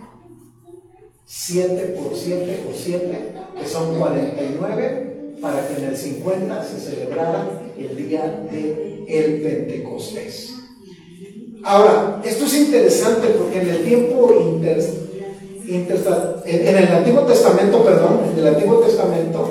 7 1.27 1.97
por 1.99 2.17
7 2.17 2.65
o 2.69 2.73
7, 2.75 3.33
que 3.61 3.69
son 3.69 3.99
49, 3.99 5.37
para 5.41 5.69
que 5.69 5.83
en 5.83 5.85
el 5.91 5.97
50 5.97 6.65
se 6.65 6.81
celebrara 6.81 7.63
el 7.77 7.97
día 7.97 8.47
del 8.51 9.05
el 9.07 9.43
Pentecostés. 9.43 10.55
Ahora, 11.63 12.21
esto 12.25 12.45
es 12.45 12.55
interesante 12.55 13.29
porque 13.29 13.61
en 13.61 13.69
el 13.69 13.85
tiempo 13.85 14.35
inter, 14.55 14.83
en 15.67 16.77
el 16.77 16.89
Antiguo 16.89 17.23
Testamento, 17.23 17.85
perdón, 17.85 18.21
en 18.33 18.39
el 18.39 18.55
Antiguo 18.55 18.81
Testamento, 18.81 19.51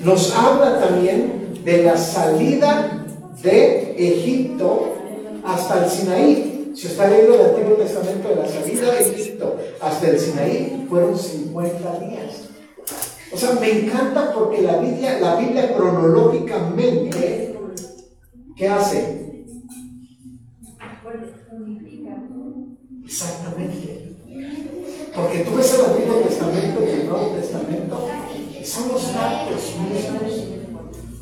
nos 0.00 0.34
habla 0.36 0.80
también 0.80 1.62
de 1.64 1.82
la 1.82 1.96
salida 1.96 3.06
de 3.42 3.94
Egipto 3.98 4.94
hasta 5.44 5.84
el 5.84 5.90
Sinaí. 5.90 6.72
Si 6.74 6.88
está 6.88 7.08
leyendo 7.08 7.34
el 7.34 7.46
Antiguo 7.46 7.74
Testamento 7.74 8.28
de 8.28 8.36
la 8.36 8.48
salida 8.48 8.92
de 8.92 9.00
Egipto 9.00 9.56
hasta 9.80 10.08
el 10.08 10.18
Sinaí, 10.18 10.86
fueron 10.88 11.18
50 11.18 11.98
días. 12.00 12.50
O 13.32 13.36
sea, 13.36 13.52
me 13.52 13.70
encanta 13.70 14.32
porque 14.32 14.62
la 14.62 14.78
Biblia, 14.78 15.18
la 15.20 15.36
Biblia 15.36 15.74
cronológicamente, 15.74 17.58
¿qué 18.56 18.68
hace? 18.68 19.26
Exactamente. 23.04 24.05
Porque 25.16 25.38
tú 25.38 25.56
ves 25.56 25.72
el 25.72 25.86
Antiguo 25.86 26.16
Testamento 26.16 26.84
y 26.86 26.90
el 26.90 27.08
Nuevo 27.08 27.34
Testamento, 27.40 28.08
son 28.62 28.88
los 28.88 29.14
datos 29.14 29.74
mismos. 29.80 30.44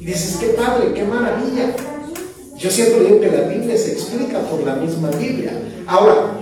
Y 0.00 0.04
dices, 0.04 0.36
qué 0.40 0.48
padre, 0.48 0.92
qué 0.92 1.04
maravilla. 1.04 1.76
Yo 2.58 2.70
siempre 2.70 3.04
digo 3.04 3.20
que 3.20 3.30
la 3.30 3.48
Biblia 3.48 3.76
se 3.76 3.92
explica 3.92 4.40
por 4.40 4.64
la 4.64 4.74
misma 4.74 5.10
Biblia. 5.10 5.52
Ahora, 5.86 6.32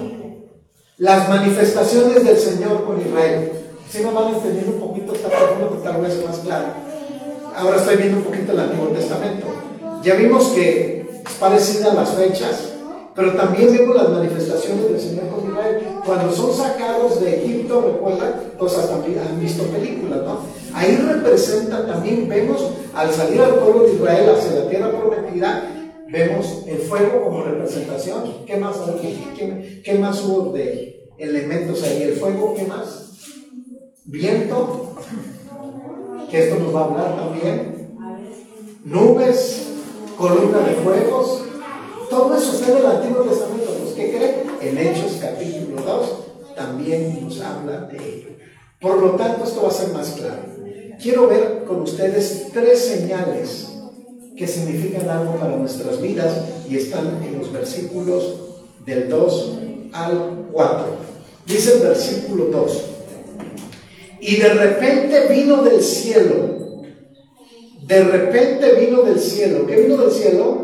las 0.96 1.28
manifestaciones 1.28 2.24
del 2.24 2.38
Señor 2.38 2.84
con 2.84 3.00
Israel. 3.00 3.52
Si 3.90 3.98
me 3.98 4.12
van 4.12 4.28
a 4.28 4.36
entender 4.36 4.64
un 4.68 4.80
poquito, 4.80 5.14
está 5.14 5.28
profundo, 5.28 5.80
tal 5.84 6.00
vez 6.00 6.24
más 6.26 6.38
claro. 6.38 6.68
Ahora 7.54 7.76
estoy 7.76 7.96
viendo 7.96 8.18
un 8.18 8.24
poquito 8.24 8.52
el 8.52 8.60
Antiguo 8.60 8.88
Testamento. 8.88 9.46
Ya 10.02 10.14
vimos 10.14 10.48
que 10.48 11.22
es 11.26 11.32
parecida 11.38 11.92
a 11.92 11.94
las 11.94 12.10
fechas, 12.14 12.71
pero 13.14 13.32
también 13.32 13.72
vemos 13.72 13.94
las 13.94 14.08
manifestaciones 14.08 14.88
del 14.88 15.00
Señor 15.00 15.28
con 15.28 15.50
Israel. 15.50 15.82
Cuando 16.04 16.32
son 16.32 16.54
sacados 16.54 17.20
de 17.20 17.44
Egipto, 17.44 17.82
recuerdan, 17.82 18.34
pues 18.58 18.76
hasta 18.76 18.94
han 18.94 19.40
visto 19.40 19.64
películas, 19.64 20.22
¿no? 20.24 20.40
Ahí 20.72 20.96
representa 20.96 21.86
también, 21.86 22.28
vemos 22.28 22.70
al 22.94 23.12
salir 23.12 23.40
al 23.40 23.54
pueblo 23.56 23.82
de 23.82 23.94
Israel 23.94 24.30
hacia 24.30 24.60
la 24.60 24.68
tierra 24.68 24.90
prometida, 24.90 25.62
vemos 26.08 26.62
el 26.66 26.78
fuego 26.78 27.24
como 27.24 27.44
representación. 27.44 28.44
¿Qué 28.46 28.56
más, 28.56 28.76
qué, 29.00 29.82
qué 29.84 29.94
más 29.98 30.24
hubo 30.24 30.52
de 30.52 31.10
elementos 31.18 31.82
ahí? 31.82 32.02
El 32.02 32.14
fuego, 32.14 32.54
¿qué 32.54 32.64
más? 32.64 33.10
Viento, 34.04 34.94
que 36.30 36.44
esto 36.44 36.58
nos 36.58 36.74
va 36.74 36.80
a 36.80 36.84
hablar 36.84 37.16
también. 37.16 37.92
Nubes, 38.84 39.68
columna 40.16 40.58
de 40.60 40.74
fuegos, 40.74 41.44
todo 42.12 42.36
eso 42.36 42.52
está 42.52 42.72
en 42.72 42.76
el 42.76 42.86
Antiguo 42.86 43.22
Testamento. 43.22 43.74
¿Los 43.82 43.94
que 43.94 44.10
creen? 44.10 44.42
En 44.60 44.78
Hechos 44.78 45.18
capítulo 45.18 45.80
2 45.80 46.54
también 46.54 47.24
nos 47.24 47.40
habla 47.40 47.88
de 47.90 47.96
ello. 47.96 48.28
Por 48.78 49.00
lo 49.00 49.12
tanto, 49.12 49.44
esto 49.44 49.62
va 49.62 49.68
a 49.68 49.72
ser 49.72 49.88
más 49.94 50.10
claro. 50.10 50.42
Quiero 51.00 51.26
ver 51.26 51.64
con 51.66 51.80
ustedes 51.80 52.48
tres 52.52 52.78
señales 52.80 53.68
que 54.36 54.46
significan 54.46 55.08
algo 55.08 55.36
para 55.36 55.56
nuestras 55.56 56.02
vidas 56.02 56.36
y 56.68 56.76
están 56.76 57.22
en 57.24 57.38
los 57.38 57.50
versículos 57.50 58.34
del 58.84 59.08
2 59.08 59.58
al 59.92 60.48
4. 60.52 60.86
Dice 61.46 61.74
el 61.76 61.80
versículo 61.80 62.44
2. 62.46 62.82
Y 64.20 64.36
de 64.36 64.48
repente 64.50 65.28
vino 65.28 65.62
del 65.62 65.82
cielo. 65.82 66.82
De 67.86 68.04
repente 68.04 68.74
vino 68.74 69.02
del 69.02 69.18
cielo. 69.18 69.66
¿Qué 69.66 69.76
vino 69.76 69.96
del 69.96 70.10
cielo? 70.10 70.61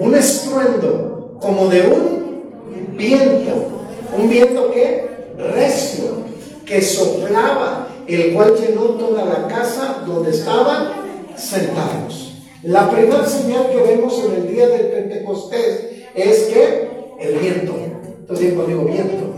Un 0.00 0.14
estruendo 0.14 1.36
como 1.40 1.68
de 1.68 1.82
un 1.82 2.96
viento, 2.96 3.68
un 4.16 4.30
viento 4.30 4.70
que 4.72 5.06
recio, 5.36 6.24
que 6.64 6.80
soplaba, 6.80 7.88
el 8.06 8.32
cual 8.32 8.54
llenó 8.56 8.82
toda 8.96 9.26
la 9.26 9.46
casa 9.46 10.02
donde 10.06 10.30
estaban 10.30 10.92
sentados. 11.36 12.32
La 12.62 12.90
primera 12.90 13.26
señal 13.26 13.68
que 13.70 13.76
vemos 13.76 14.22
en 14.24 14.34
el 14.36 14.48
día 14.48 14.68
del 14.68 14.86
Pentecostés 14.88 15.90
es 16.14 16.44
que 16.44 16.90
el 17.20 17.38
viento, 17.38 17.74
entonces 18.20 18.54
conmigo 18.54 18.84
viento, 18.84 19.34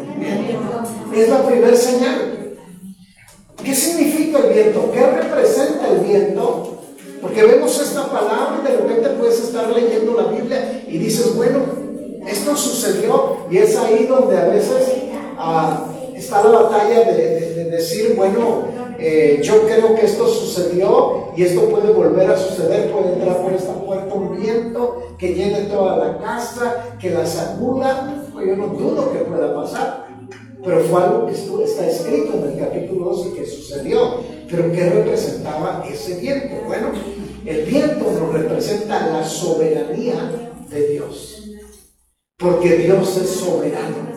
es 1.15 1.29
la 1.29 1.45
primera 1.45 1.77
señal. 1.77 2.55
¿Qué 3.65 3.75
significa 3.75 4.39
el 4.39 4.53
viento? 4.53 4.91
¿Qué 4.93 5.07
representa 5.07 5.89
el 5.89 6.01
viento? 6.01 6.72
Porque 7.33 7.47
vemos 7.47 7.81
esta 7.81 8.11
palabra 8.11 8.61
y 8.61 8.71
de 8.71 8.77
repente 8.77 9.09
puedes 9.19 9.41
estar 9.41 9.67
leyendo 9.71 10.21
la 10.21 10.25
Biblia 10.25 10.83
y 10.87 10.99
dices, 10.99 11.35
bueno, 11.35 11.61
esto 12.27 12.55
sucedió 12.55 13.39
y 13.51 13.57
es 13.57 13.75
ahí 13.79 14.05
donde 14.05 14.37
a 14.37 14.49
veces 14.49 14.93
ah, 15.39 15.87
está 16.15 16.45
la 16.45 16.61
batalla 16.61 17.11
de, 17.11 17.71
decir, 17.71 18.17
bueno, 18.19 18.67
eh, 18.99 19.41
yo 19.43 19.63
creo 19.63 19.95
que 19.95 20.05
esto 20.05 20.29
sucedió 20.29 21.29
y 21.35 21.45
esto 21.45 21.71
puede 21.71 21.91
volver 21.91 22.31
a 22.31 22.37
suceder, 22.37 22.93
puede 22.93 23.15
entrar 23.15 23.41
por 23.41 23.55
esta 23.55 23.73
puerta 23.77 24.13
un 24.13 24.39
viento 24.39 25.15
que 25.17 25.35
llene 25.35 25.61
toda 25.71 25.97
la 25.97 26.19
casa, 26.19 26.97
que 27.01 27.09
la 27.09 27.25
sacuda, 27.25 28.27
pues 28.31 28.47
yo 28.47 28.57
no 28.57 28.67
dudo 28.67 29.11
que 29.11 29.21
pueda 29.21 29.55
pasar. 29.55 30.07
Pero 30.63 30.81
fue 30.81 31.03
algo 31.03 31.27
que 31.27 31.33
está 31.33 31.87
escrito 31.87 32.35
en 32.35 32.53
el 32.53 32.59
capítulo 32.59 33.07
12 33.07 33.33
que 33.33 33.47
sucedió. 33.47 34.19
Pero 34.49 34.71
¿qué 34.71 34.91
representaba 34.91 35.83
ese 35.91 36.21
viento? 36.21 36.55
Bueno, 36.67 36.89
el 37.45 37.65
viento 37.65 38.11
nos 38.11 38.33
representa 38.33 39.09
la 39.09 39.25
soberanía 39.25 40.31
de 40.69 40.89
Dios. 40.89 41.43
Porque 42.37 42.77
Dios 42.77 43.17
es 43.17 43.31
soberano. 43.31 44.13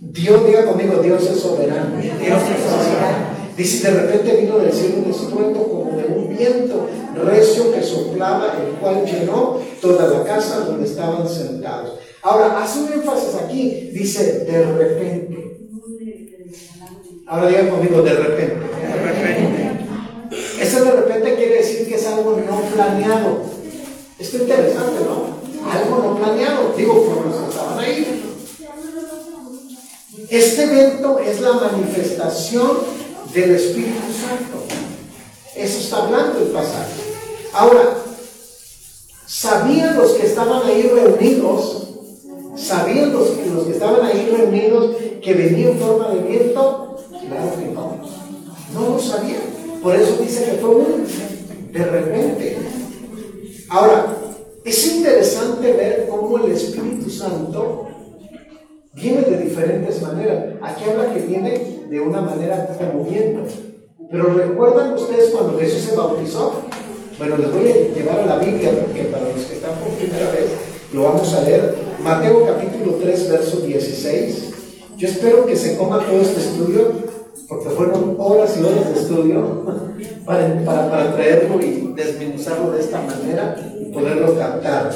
Dios, 0.00 0.46
diga 0.46 0.66
conmigo, 0.66 1.02
Dios 1.02 1.22
es 1.30 1.40
soberano. 1.40 1.96
Dios 1.98 2.12
es 2.20 2.62
soberano. 2.62 3.38
Dice, 3.56 3.90
de 3.90 4.00
repente 4.00 4.36
vino 4.36 4.58
del 4.58 4.72
cielo 4.72 5.02
un 5.04 5.10
estruendo 5.10 5.62
como 5.64 5.96
de 5.96 6.06
un 6.06 6.36
viento 6.36 6.88
recio 7.24 7.72
que 7.72 7.82
soplaba, 7.82 8.54
el 8.64 8.76
cual 8.76 9.04
llenó 9.04 9.58
toda 9.80 10.08
la 10.08 10.24
casa 10.24 10.60
donde 10.60 10.86
estaban 10.86 11.28
sentados. 11.28 11.98
Ahora, 12.22 12.62
hace 12.62 12.80
un 12.80 12.92
énfasis 12.92 13.34
aquí, 13.34 13.90
dice, 13.92 14.44
de 14.44 14.64
repente. 14.64 15.58
Ahora 17.26 17.48
digan 17.48 17.68
conmigo. 17.68 18.02
De 18.02 18.14
repente. 18.14 18.67
Decir 21.48 21.88
que 21.88 21.94
es 21.94 22.06
algo 22.06 22.40
no 22.46 22.60
planeado. 22.72 23.42
Esto 24.18 24.36
es 24.36 24.42
interesante, 24.42 25.00
¿no? 25.04 25.70
Algo 25.70 26.02
no 26.02 26.16
planeado. 26.16 26.74
Digo, 26.76 27.04
por 27.04 27.26
los 27.26 27.36
que 27.36 27.48
estaban 27.48 27.78
ahí. 27.78 28.24
Este 30.28 30.62
evento 30.64 31.18
es 31.18 31.40
la 31.40 31.52
manifestación 31.52 32.78
del 33.32 33.54
Espíritu 33.54 34.00
Santo. 34.12 34.64
Eso 35.56 35.78
está 35.78 36.04
hablando 36.04 36.38
el 36.40 36.48
pasaje. 36.48 36.92
Ahora, 37.52 37.96
¿sabían 39.26 39.96
los 39.96 40.12
que 40.12 40.26
estaban 40.26 40.62
ahí 40.66 40.82
reunidos? 40.82 41.88
¿Sabían 42.56 43.12
los, 43.12 43.28
que 43.28 43.70
estaban 43.72 44.04
ahí 44.04 44.30
reunidos 44.36 44.96
que 45.22 45.32
venía 45.32 45.70
en 45.70 45.78
forma 45.78 46.10
de 46.10 46.20
viento? 46.20 46.96
Claro 47.08 47.56
que 47.56 47.66
no. 47.66 47.98
Lo 48.74 49.00
sabía. 49.00 49.40
Por 49.82 49.94
eso 49.94 50.16
dice 50.20 50.44
que 50.44 50.58
fue 50.58 50.70
un 50.70 51.06
de 51.72 51.84
repente. 51.84 52.56
Ahora, 53.68 54.06
es 54.64 54.96
interesante 54.96 55.72
ver 55.72 56.08
cómo 56.10 56.38
el 56.38 56.52
Espíritu 56.52 57.10
Santo 57.10 57.86
viene 58.94 59.22
de 59.22 59.38
diferentes 59.44 60.02
maneras. 60.02 60.56
Aquí 60.62 60.84
habla 60.84 61.12
que 61.12 61.20
viene 61.20 61.84
de 61.88 62.00
una 62.00 62.20
manera 62.20 62.68
como 62.76 63.04
viento. 63.04 63.42
Pero 64.10 64.34
recuerdan 64.34 64.94
ustedes 64.94 65.30
cuando 65.30 65.58
Jesús 65.58 65.82
se 65.82 65.96
bautizó. 65.96 66.62
Bueno, 67.18 67.36
les 67.36 67.52
voy 67.52 67.68
a 67.68 67.94
llevar 67.94 68.20
a 68.20 68.26
la 68.26 68.38
Biblia 68.38 68.70
porque 68.80 69.04
para 69.04 69.24
los 69.24 69.44
que 69.44 69.56
están 69.56 69.74
por 69.78 69.88
primera 69.90 70.30
vez 70.30 70.50
lo 70.92 71.02
vamos 71.04 71.34
a 71.34 71.42
leer. 71.42 71.74
Mateo 72.02 72.46
capítulo 72.46 72.96
3, 73.02 73.30
verso 73.30 73.60
16. 73.60 74.54
Yo 74.96 75.08
espero 75.08 75.46
que 75.46 75.56
se 75.56 75.76
coma 75.76 76.04
todo 76.06 76.20
este 76.20 76.40
estudio 76.40 76.92
porque 77.48 77.70
fueron 77.70 78.16
horas 78.18 78.56
y 78.58 78.62
horas 78.62 78.94
de 78.94 79.00
estudio 79.00 79.87
para, 80.24 80.64
para, 80.64 81.12
traerlo 81.14 81.60
y 81.60 81.92
desmenuzarlo 81.94 82.72
de 82.72 82.80
esta 82.80 83.00
manera 83.00 83.56
y 83.80 83.92
poderlo 83.92 84.38
captar. 84.38 84.94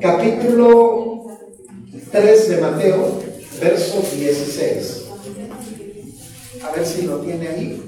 Capítulo 0.00 1.26
3 2.10 2.48
de 2.48 2.56
Mateo, 2.58 3.18
verso 3.60 4.02
16. 4.16 5.02
A 6.62 6.70
ver 6.72 6.86
si 6.86 7.02
lo 7.02 7.18
tiene 7.18 7.48
ahí. 7.48 7.82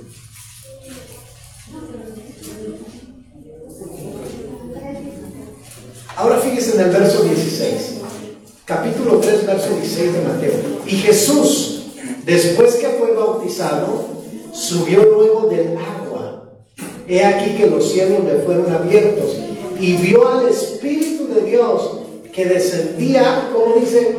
Ahora 6.17 6.39
fíjese 6.39 6.77
en 6.77 6.81
el 6.81 6.91
verso 6.91 7.25
16. 7.25 8.01
capítulo 8.65 9.19
3, 9.19 9.47
verso 9.47 9.69
16 9.75 10.13
de 10.13 10.21
Mateo. 10.23 10.53
Y 10.87 10.97
Jesús, 10.97 11.87
después 12.25 12.77
que 12.77 12.89
fue 12.91 13.13
bautizado, 13.13 14.07
subió 14.53 15.03
luego 15.03 15.49
del 15.49 15.77
agua. 15.77 16.04
He 17.07 17.25
aquí 17.25 17.57
que 17.57 17.67
los 17.67 17.91
cielos 17.93 18.25
le 18.25 18.37
fueron 18.41 18.73
abiertos 18.73 19.37
y 19.79 19.97
vio 19.97 20.27
al 20.27 20.49
Espíritu 20.49 21.29
de 21.35 21.43
Dios 21.43 22.01
que 22.33 22.47
descendía, 22.47 23.51
como 23.53 23.77
dice, 23.77 24.17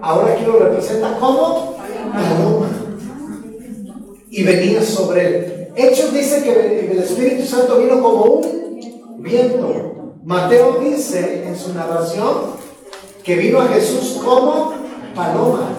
ahora 0.00 0.32
aquí 0.34 0.44
lo 0.44 0.58
representa 0.58 1.16
como 1.18 1.76
paloma. 2.12 2.68
Y 4.28 4.42
venía 4.42 4.82
sobre 4.82 5.26
él. 5.26 5.68
Hechos 5.76 6.12
dice 6.12 6.42
que 6.42 6.90
el 6.90 6.98
Espíritu 6.98 7.46
Santo 7.46 7.78
vino 7.78 8.02
como 8.02 8.24
un 8.24 9.22
viento. 9.22 10.14
Mateo 10.24 10.80
dice 10.80 11.44
en 11.46 11.56
su 11.56 11.72
narración 11.72 12.56
que 13.22 13.36
vino 13.36 13.60
a 13.60 13.68
Jesús 13.68 14.20
como 14.24 14.72
paloma. 15.14 15.70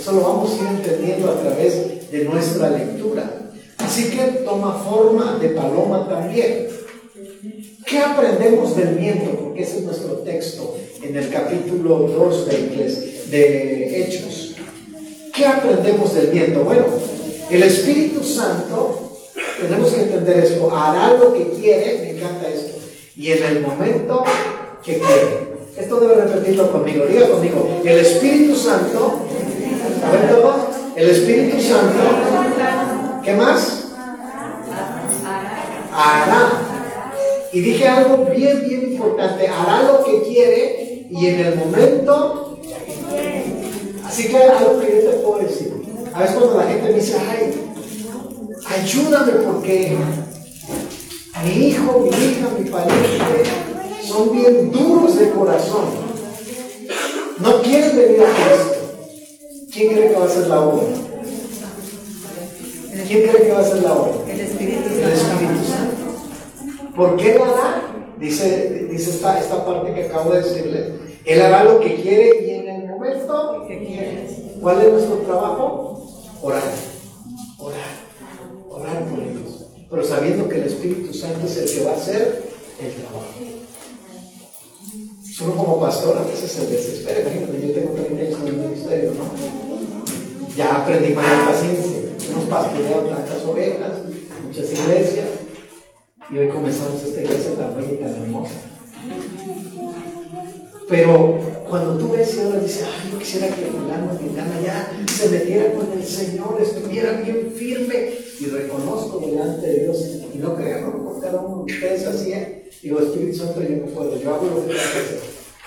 Eso 0.00 0.12
lo 0.12 0.20
vamos 0.22 0.50
a 0.52 0.62
ir 0.62 0.68
entendiendo 0.78 1.30
a 1.30 1.34
través 1.34 2.10
de 2.10 2.24
nuestra 2.24 2.70
lectura. 2.70 3.41
Así 3.84 4.10
que 4.10 4.22
toma 4.44 4.74
forma 4.74 5.38
de 5.40 5.48
paloma 5.50 6.08
también. 6.08 6.68
¿Qué 7.86 7.98
aprendemos 7.98 8.76
del 8.76 8.94
viento? 8.94 9.30
Porque 9.32 9.62
ese 9.62 9.78
es 9.78 9.84
nuestro 9.84 10.14
texto 10.18 10.76
en 11.02 11.16
el 11.16 11.28
capítulo 11.30 11.98
2 11.98 12.46
de, 12.46 13.26
de 13.30 14.02
Hechos. 14.02 14.54
¿Qué 15.34 15.46
aprendemos 15.46 16.14
del 16.14 16.28
viento? 16.28 16.60
Bueno, 16.60 16.84
el 17.50 17.62
Espíritu 17.62 18.22
Santo, 18.22 19.18
tenemos 19.60 19.90
que 19.90 20.02
entender 20.02 20.38
esto, 20.38 20.74
hará 20.74 21.14
lo 21.14 21.34
que 21.34 21.50
quiere, 21.50 21.98
me 21.98 22.10
encanta 22.18 22.48
esto, 22.48 22.78
y 23.16 23.32
en 23.32 23.44
el 23.44 23.60
momento 23.60 24.24
que 24.82 24.98
quiere. 24.98 25.52
Esto 25.76 26.00
debe 26.00 26.14
repetirlo 26.16 26.70
conmigo, 26.70 27.06
diga 27.06 27.28
conmigo, 27.28 27.80
el 27.84 27.98
Espíritu 27.98 28.54
Santo, 28.54 29.20
a 30.04 30.12
ver 30.12 30.30
todo, 30.30 30.68
el 30.96 31.10
Espíritu 31.10 31.60
Santo, 31.60 31.98
¿qué 33.24 33.34
más? 33.34 33.84
Hará 35.94 36.72
y 37.52 37.60
dije 37.60 37.86
algo 37.86 38.24
bien, 38.34 38.64
bien 38.66 38.92
importante, 38.92 39.46
hará 39.46 39.82
lo 39.82 40.04
que 40.04 40.22
quiere 40.22 41.06
y 41.10 41.26
en 41.26 41.40
el 41.40 41.56
momento... 41.56 42.58
Así 44.06 44.28
que 44.28 44.36
algo 44.36 44.80
que 44.80 45.02
yo 45.04 45.10
te 45.10 45.16
puedo 45.18 45.38
decir. 45.38 45.72
A 46.14 46.20
veces 46.20 46.36
cuando 46.36 46.58
la 46.58 46.64
gente 46.64 46.88
me 46.88 46.94
dice, 46.94 47.16
ay, 47.18 47.54
ayúdame 48.66 49.32
porque 49.32 49.96
mi 51.44 51.68
hijo, 51.68 52.00
mi 52.00 52.08
hija, 52.08 52.48
mi 52.58 52.70
pariente 52.70 53.44
son 54.06 54.32
bien 54.32 54.70
duros 54.70 55.18
de 55.18 55.30
corazón. 55.30 55.84
No 57.38 57.62
quieren 57.62 57.96
venir 57.96 58.22
a 58.22 58.26
Cristo. 58.26 58.74
¿Quién 59.72 59.92
cree 59.92 60.08
que 60.10 60.18
va 60.18 60.26
a 60.26 60.28
ser 60.28 60.46
la 60.48 60.60
obra? 60.60 61.11
¿Quién 63.06 63.28
cree 63.28 63.46
que 63.46 63.52
va 63.52 63.60
a 63.60 63.64
ser 63.64 63.82
la 63.82 63.92
obra? 63.92 64.32
El 64.32 64.40
Espíritu 64.40 64.88
Santo. 64.88 65.02
El 65.02 65.12
Espíritu 65.12 65.64
Santo. 65.64 66.94
¿Por 66.96 67.16
qué 67.16 67.32
Él 67.32 67.42
hará? 67.42 67.82
Dice, 68.18 68.86
dice 68.90 69.10
esta, 69.10 69.40
esta 69.40 69.64
parte 69.64 69.92
que 69.92 70.04
acabo 70.04 70.32
de 70.32 70.42
decirle. 70.42 70.92
Él 71.24 71.42
hará 71.42 71.64
lo 71.64 71.80
que 71.80 71.96
quiere 71.96 72.46
y 72.46 72.50
en 72.50 72.68
el 72.68 72.88
momento 72.88 73.64
que 73.66 73.78
quiere. 73.78 74.28
¿Cuál 74.60 74.80
es 74.80 74.92
nuestro 74.92 75.16
trabajo? 75.18 76.22
Orar. 76.42 76.62
Orar. 77.58 77.78
Orar 78.70 79.04
por 79.08 79.18
ellos. 79.18 79.66
Pero 79.90 80.04
sabiendo 80.04 80.48
que 80.48 80.56
el 80.56 80.66
Espíritu 80.66 81.12
Santo 81.12 81.46
es 81.46 81.56
el 81.56 81.70
que 81.70 81.84
va 81.84 81.92
a 81.92 81.96
hacer 81.96 82.42
el 82.80 82.92
trabajo. 82.92 83.26
Uno 85.40 85.56
como 85.56 85.80
pastor 85.80 86.16
a 86.18 86.22
veces 86.30 86.52
se 86.52 86.66
desespera. 86.66 87.20
Imagínate, 87.20 87.66
yo 87.66 87.74
tengo 87.74 87.94
30 87.94 88.22
años 88.22 88.40
en 88.40 88.46
el 88.46 88.56
ministerio, 88.56 89.12
¿no? 89.14 90.54
Ya 90.56 90.76
aprendí 90.76 91.14
más 91.14 91.26
la 91.26 91.46
paciencia. 91.46 91.81
Hemos 92.32 92.44
pastoreado 92.46 93.02
tantas 93.02 93.44
ovejas, 93.44 93.92
muchas 94.42 94.72
iglesias. 94.72 95.26
Y 96.30 96.38
hoy 96.38 96.48
comenzamos 96.48 97.02
esta 97.02 97.20
iglesia 97.20 97.54
tan 97.56 97.76
bella 97.76 97.92
y 97.92 97.96
tan 97.96 98.22
hermosa. 98.22 98.54
Pero 100.88 101.38
cuando 101.68 101.98
tú 101.98 102.12
ves 102.12 102.34
y 102.34 102.40
ahora 102.40 102.60
dices, 102.60 102.86
ay, 102.86 103.12
yo 103.12 103.18
quisiera 103.18 103.48
que 103.48 103.66
fulano, 103.66 104.18
fulana 104.18 104.60
ya 104.64 104.92
se 105.14 105.28
metiera 105.28 105.74
con 105.74 105.92
el 105.92 106.04
Señor, 106.04 106.58
estuviera 106.60 107.12
bien 107.20 107.52
firme 107.54 108.10
y 108.40 108.46
reconozco 108.46 109.18
delante 109.18 109.66
de 109.66 109.80
Dios 109.80 110.02
y 110.34 110.38
no 110.38 110.56
crean, 110.56 110.84
no, 110.84 111.20
cada 111.20 111.40
uno 111.40 111.64
de 111.64 111.72
ustedes 111.72 112.06
así, 112.06 112.32
¿eh? 112.32 112.70
digo, 112.82 113.00
Espíritu 113.00 113.38
Santo, 113.38 113.62
yo 113.62 113.76
no 113.76 113.86
puedo, 113.86 114.18
yo 114.18 114.34
hago 114.34 114.46
lo 114.46 114.54
que 114.56 114.60
tengo 114.60 114.72
que 114.72 114.80
hacer, 114.80 115.20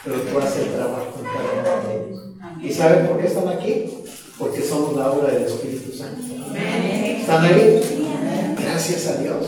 pero 0.03 0.21
tú 0.21 0.39
haces 0.39 0.63
el 0.63 0.73
trabajo 0.73 1.13
en 1.19 1.25
cada 1.25 1.79
uno 1.79 1.89
de 1.89 2.07
ellos. 2.07 2.21
¿Y 2.61 2.73
saben 2.73 3.07
por 3.07 3.19
qué 3.19 3.27
están 3.27 3.47
aquí? 3.49 4.04
Porque 4.37 4.61
somos 4.61 4.95
la 4.95 5.11
obra 5.11 5.33
del 5.33 5.43
Espíritu 5.43 5.95
Santo. 5.97 6.21
¿Están 6.53 7.45
ahí? 7.45 7.81
Gracias 8.61 9.07
a 9.07 9.17
Dios. 9.21 9.45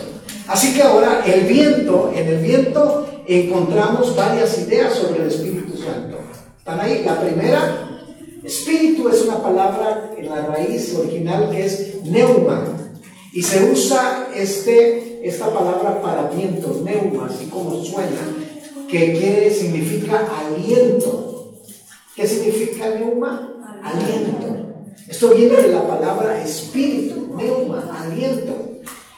Así 0.47 0.73
que 0.73 0.81
ahora 0.81 1.23
el 1.25 1.41
viento, 1.45 2.11
en 2.15 2.27
el 2.27 2.37
viento 2.37 3.05
encontramos 3.27 4.15
varias 4.15 4.57
ideas 4.59 4.93
sobre 4.93 5.23
el 5.23 5.27
Espíritu 5.27 5.77
Santo. 5.77 6.17
¿Están 6.57 6.79
ahí? 6.79 7.03
La 7.05 7.19
primera, 7.19 8.01
espíritu 8.43 9.09
es 9.09 9.23
una 9.23 9.41
palabra 9.41 10.11
en 10.17 10.29
la 10.29 10.45
raíz 10.45 10.95
original 10.95 11.49
que 11.51 11.65
es 11.65 12.03
neuma. 12.05 12.63
Y 13.33 13.43
se 13.43 13.69
usa 13.69 14.29
este, 14.33 15.27
esta 15.27 15.53
palabra 15.53 16.01
para 16.01 16.29
viento, 16.29 16.81
neuma, 16.83 17.27
así 17.27 17.45
como 17.47 17.83
suena, 17.83 18.21
que 18.89 19.13
quiere, 19.13 19.53
significa 19.53 20.25
aliento. 20.39 21.53
¿Qué 22.15 22.25
significa 22.25 22.89
neuma? 22.95 23.53
Aliento. 23.83 24.66
Esto 25.07 25.29
viene 25.29 25.55
de 25.55 25.69
la 25.69 25.87
palabra 25.87 26.43
espíritu, 26.43 27.33
neuma, 27.35 28.03
aliento. 28.03 28.53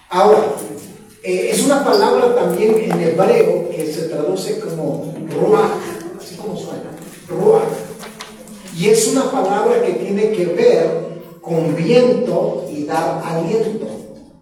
Ahora, 0.10 0.44
eh, 1.24 1.50
es 1.52 1.64
una 1.64 1.84
palabra 1.84 2.36
también 2.36 2.76
en 2.78 3.00
hebreo 3.00 3.70
que 3.70 3.92
se 3.92 4.04
traduce 4.04 4.60
como 4.60 5.14
ruach, 5.30 5.72
así 6.20 6.36
como 6.36 6.56
suena, 6.56 6.92
ruach. 7.28 7.64
Y 8.78 8.90
es 8.90 9.08
una 9.08 9.32
palabra 9.32 9.82
que 9.84 9.94
tiene 9.94 10.32
que 10.32 10.46
ver 10.46 10.88
con 11.42 11.76
viento 11.76 12.66
y 12.72 12.86
dar 12.86 13.22
aliento. 13.26 13.88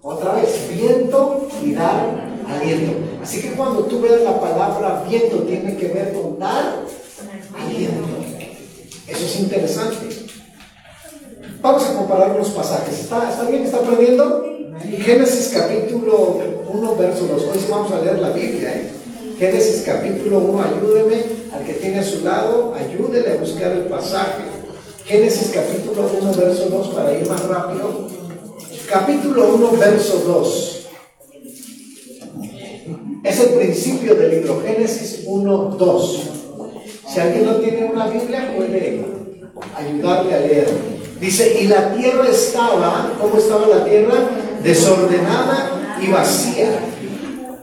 Otra 0.01 0.35
vez, 0.35 0.67
viento 0.69 1.47
y 1.63 1.73
dar 1.73 2.27
aliento. 2.47 2.93
Así 3.21 3.41
que 3.41 3.51
cuando 3.51 3.83
tú 3.85 4.01
ves 4.01 4.21
la 4.21 4.39
palabra 4.39 5.03
viento, 5.07 5.37
tiene 5.39 5.75
que 5.75 5.87
ver 5.87 6.13
con 6.13 6.37
dar 6.39 6.83
aliento. 7.57 8.07
Eso 9.07 9.25
es 9.25 9.39
interesante. 9.39 10.16
Vamos 11.61 11.83
a 11.85 11.93
comparar 11.93 12.31
unos 12.35 12.49
pasajes. 12.49 12.99
¿Está, 12.99 13.43
bien? 13.49 13.63
¿Está 13.63 13.77
aprendiendo? 13.77 14.45
Génesis 14.99 15.51
capítulo 15.53 16.39
1, 16.71 16.95
verso 16.95 17.27
2. 17.27 17.43
Hoy 17.43 17.59
sí 17.59 17.65
vamos 17.69 17.91
a 17.91 18.01
leer 18.01 18.19
la 18.19 18.29
Biblia. 18.29 18.73
¿eh? 18.75 18.91
Génesis 19.39 19.83
capítulo 19.85 20.39
1, 20.39 20.63
ayúdeme 20.63 21.23
al 21.53 21.65
que 21.65 21.73
tiene 21.73 21.99
a 21.99 22.03
su 22.03 22.23
lado, 22.23 22.73
ayúdele 22.75 23.33
a 23.33 23.37
buscar 23.37 23.71
el 23.71 23.85
pasaje. 23.85 24.43
Génesis 25.05 25.51
capítulo 25.53 26.09
1, 26.21 26.33
verso 26.33 26.69
2, 26.69 26.87
para 26.89 27.17
ir 27.17 27.27
más 27.27 27.43
rápido. 27.47 28.07
Capítulo 28.89 29.55
1, 29.55 29.71
verso 29.77 30.23
2. 30.25 30.73
Es 33.23 33.39
el 33.39 33.49
principio 33.49 34.15
del 34.15 34.31
libro, 34.31 34.61
Génesis 34.65 35.23
1, 35.25 35.75
2. 35.77 36.29
Si 37.07 37.19
alguien 37.19 37.45
no 37.45 37.55
tiene 37.55 37.85
una 37.85 38.07
Biblia, 38.07 38.53
puede 38.55 39.05
ayudarle 39.75 40.33
a 40.35 40.39
leer. 40.39 40.96
Dice, 41.19 41.59
y 41.61 41.67
la 41.67 41.93
tierra 41.95 42.27
estaba, 42.29 43.11
¿cómo 43.19 43.37
estaba 43.37 43.67
la 43.67 43.85
tierra? 43.85 44.15
Desordenada 44.63 45.97
y 46.01 46.11
vacía. 46.11 46.79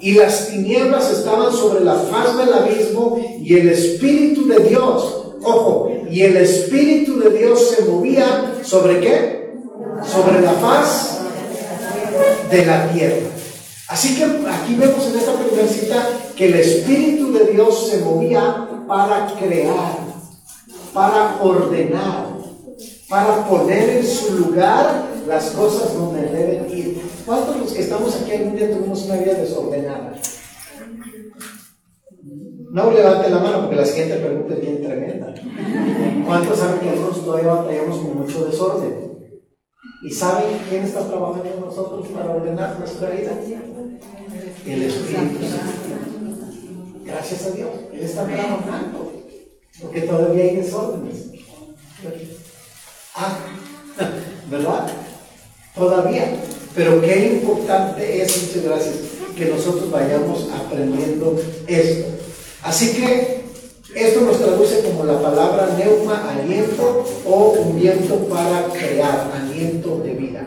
Y 0.01 0.13
las 0.13 0.49
tinieblas 0.49 1.11
estaban 1.11 1.53
sobre 1.53 1.85
la 1.85 1.95
faz 1.95 2.37
del 2.37 2.53
abismo 2.53 3.19
y 3.41 3.55
el 3.55 3.71
Espíritu 3.71 4.47
de 4.49 4.59
Dios, 4.69 5.33
ojo, 5.43 5.93
y 6.11 6.23
el 6.23 6.37
Espíritu 6.37 7.19
de 7.21 7.31
Dios 7.31 7.75
se 7.77 7.85
movía 7.85 8.55
sobre 8.63 9.01
qué? 9.01 9.55
Sobre 10.05 10.43
la 10.43 10.53
faz 10.53 11.21
de 12.51 12.67
la 12.67 12.93
tierra. 12.93 13.29
Así 13.89 14.17
que 14.17 14.25
aquí 14.25 14.75
vemos 14.77 15.07
en 15.07 15.19
esta 15.19 15.33
primera 15.35 15.69
cita 15.69 16.09
que 16.37 16.47
el 16.47 16.55
Espíritu 16.55 17.33
de 17.33 17.53
Dios 17.53 17.89
se 17.91 17.99
movía 17.99 18.69
para 18.89 19.33
crear, 19.39 19.99
para 20.93 21.39
ordenar, 21.41 22.44
para 23.15 23.49
poner 23.49 23.91
en 23.91 24.05
su 24.05 24.39
lugar 24.39 25.05
las 25.29 25.51
cosas 25.51 25.95
donde 25.95 26.23
deben 26.23 26.69
ir. 26.69 27.01
¿Cuántos 27.25 27.55
de 27.55 27.61
los 27.61 27.73
que 27.73 27.83
estamos 27.83 28.21
aquí 28.21 28.33
algún 28.33 28.57
día 28.57 28.73
tuvimos 28.73 29.05
una 29.05 29.19
vida 29.19 29.35
desordenada? 29.35 30.19
No 32.73 32.91
levante 32.91 33.31
la 33.31 33.39
mano 33.39 33.61
porque 33.61 33.77
la 33.77 33.85
siguiente 33.85 34.17
pregunta 34.17 34.55
es 34.55 34.61
bien 34.61 34.83
tremenda. 34.83 35.33
¿Cuántos 36.27 36.59
saben 36.59 36.81
que 36.81 36.87
nosotros 36.87 37.25
todavía 37.25 37.53
batallamos 37.53 37.99
con 37.99 38.19
mucho 38.19 38.47
desorden? 38.47 39.13
¿Y 40.03 40.11
saben 40.11 40.59
quién 40.69 40.83
está 40.83 41.07
trabajando 41.07 41.49
en 41.55 41.61
nosotros 41.61 42.09
para 42.09 42.35
ordenar 42.35 42.81
nuestra 42.81 43.11
vida? 43.11 43.31
El 44.67 44.83
Espíritu 44.83 45.39
Santo. 45.45 45.87
Gracias 47.05 47.47
a 47.47 47.51
Dios, 47.53 47.71
Él 47.93 48.01
está 48.01 48.27
trabajando. 48.27 49.13
Porque 49.81 50.01
todavía 50.01 50.43
hay 50.43 50.57
desórdenes. 50.57 51.31
Ah, 53.17 53.39
¿verdad? 54.51 54.89
Todavía. 55.75 56.37
Pero 56.75 57.01
qué 57.01 57.41
importante 57.41 58.23
es, 58.23 58.43
muchas 58.43 58.65
gracias, 58.65 58.95
que 59.37 59.47
nosotros 59.47 59.91
vayamos 59.91 60.49
aprendiendo 60.53 61.41
esto. 61.69 62.09
Así 62.63 62.95
que 62.95 63.45
esto 63.95 64.21
nos 64.23 64.39
traduce 64.39 64.81
como 64.81 65.05
la 65.05 65.21
palabra 65.21 65.69
neuma, 65.79 66.29
aliento 66.31 67.05
o 67.25 67.55
un 67.61 67.81
viento 67.81 68.17
para 68.27 68.65
crear, 68.73 69.31
aliento 69.33 70.01
de 70.03 70.15
vida. 70.15 70.47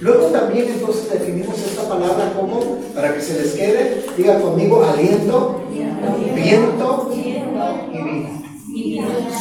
Luego 0.00 0.28
también 0.28 0.68
entonces 0.68 1.10
definimos 1.10 1.58
esta 1.58 1.86
palabra 1.86 2.32
como, 2.34 2.78
para 2.94 3.14
que 3.14 3.20
se 3.20 3.42
les 3.42 3.52
quede, 3.52 4.04
diga 4.16 4.40
conmigo, 4.40 4.82
aliento, 4.82 5.60
viento 6.34 7.10
y 7.12 8.02
vida. 8.02 8.45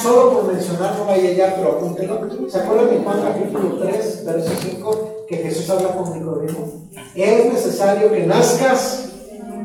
Solo 0.02 0.34
por 0.34 0.54
mencionar, 0.54 0.98
no 0.98 1.06
vaya 1.06 1.32
ya, 1.32 1.56
pero 1.56 1.74
apúntelo. 1.74 2.50
¿Se 2.50 2.58
acuerdan 2.58 2.90
de 2.90 3.04
Juan 3.04 3.22
capítulo 3.22 3.78
3, 3.80 4.26
verso 4.26 4.52
5, 4.62 5.26
que 5.28 5.38
Jesús 5.38 5.70
habla 5.70 5.96
con 5.96 6.14
Nicodemo? 6.14 6.90
Es 7.14 7.54
necesario 7.54 8.12
que 8.12 8.26
nazcas 8.26 9.10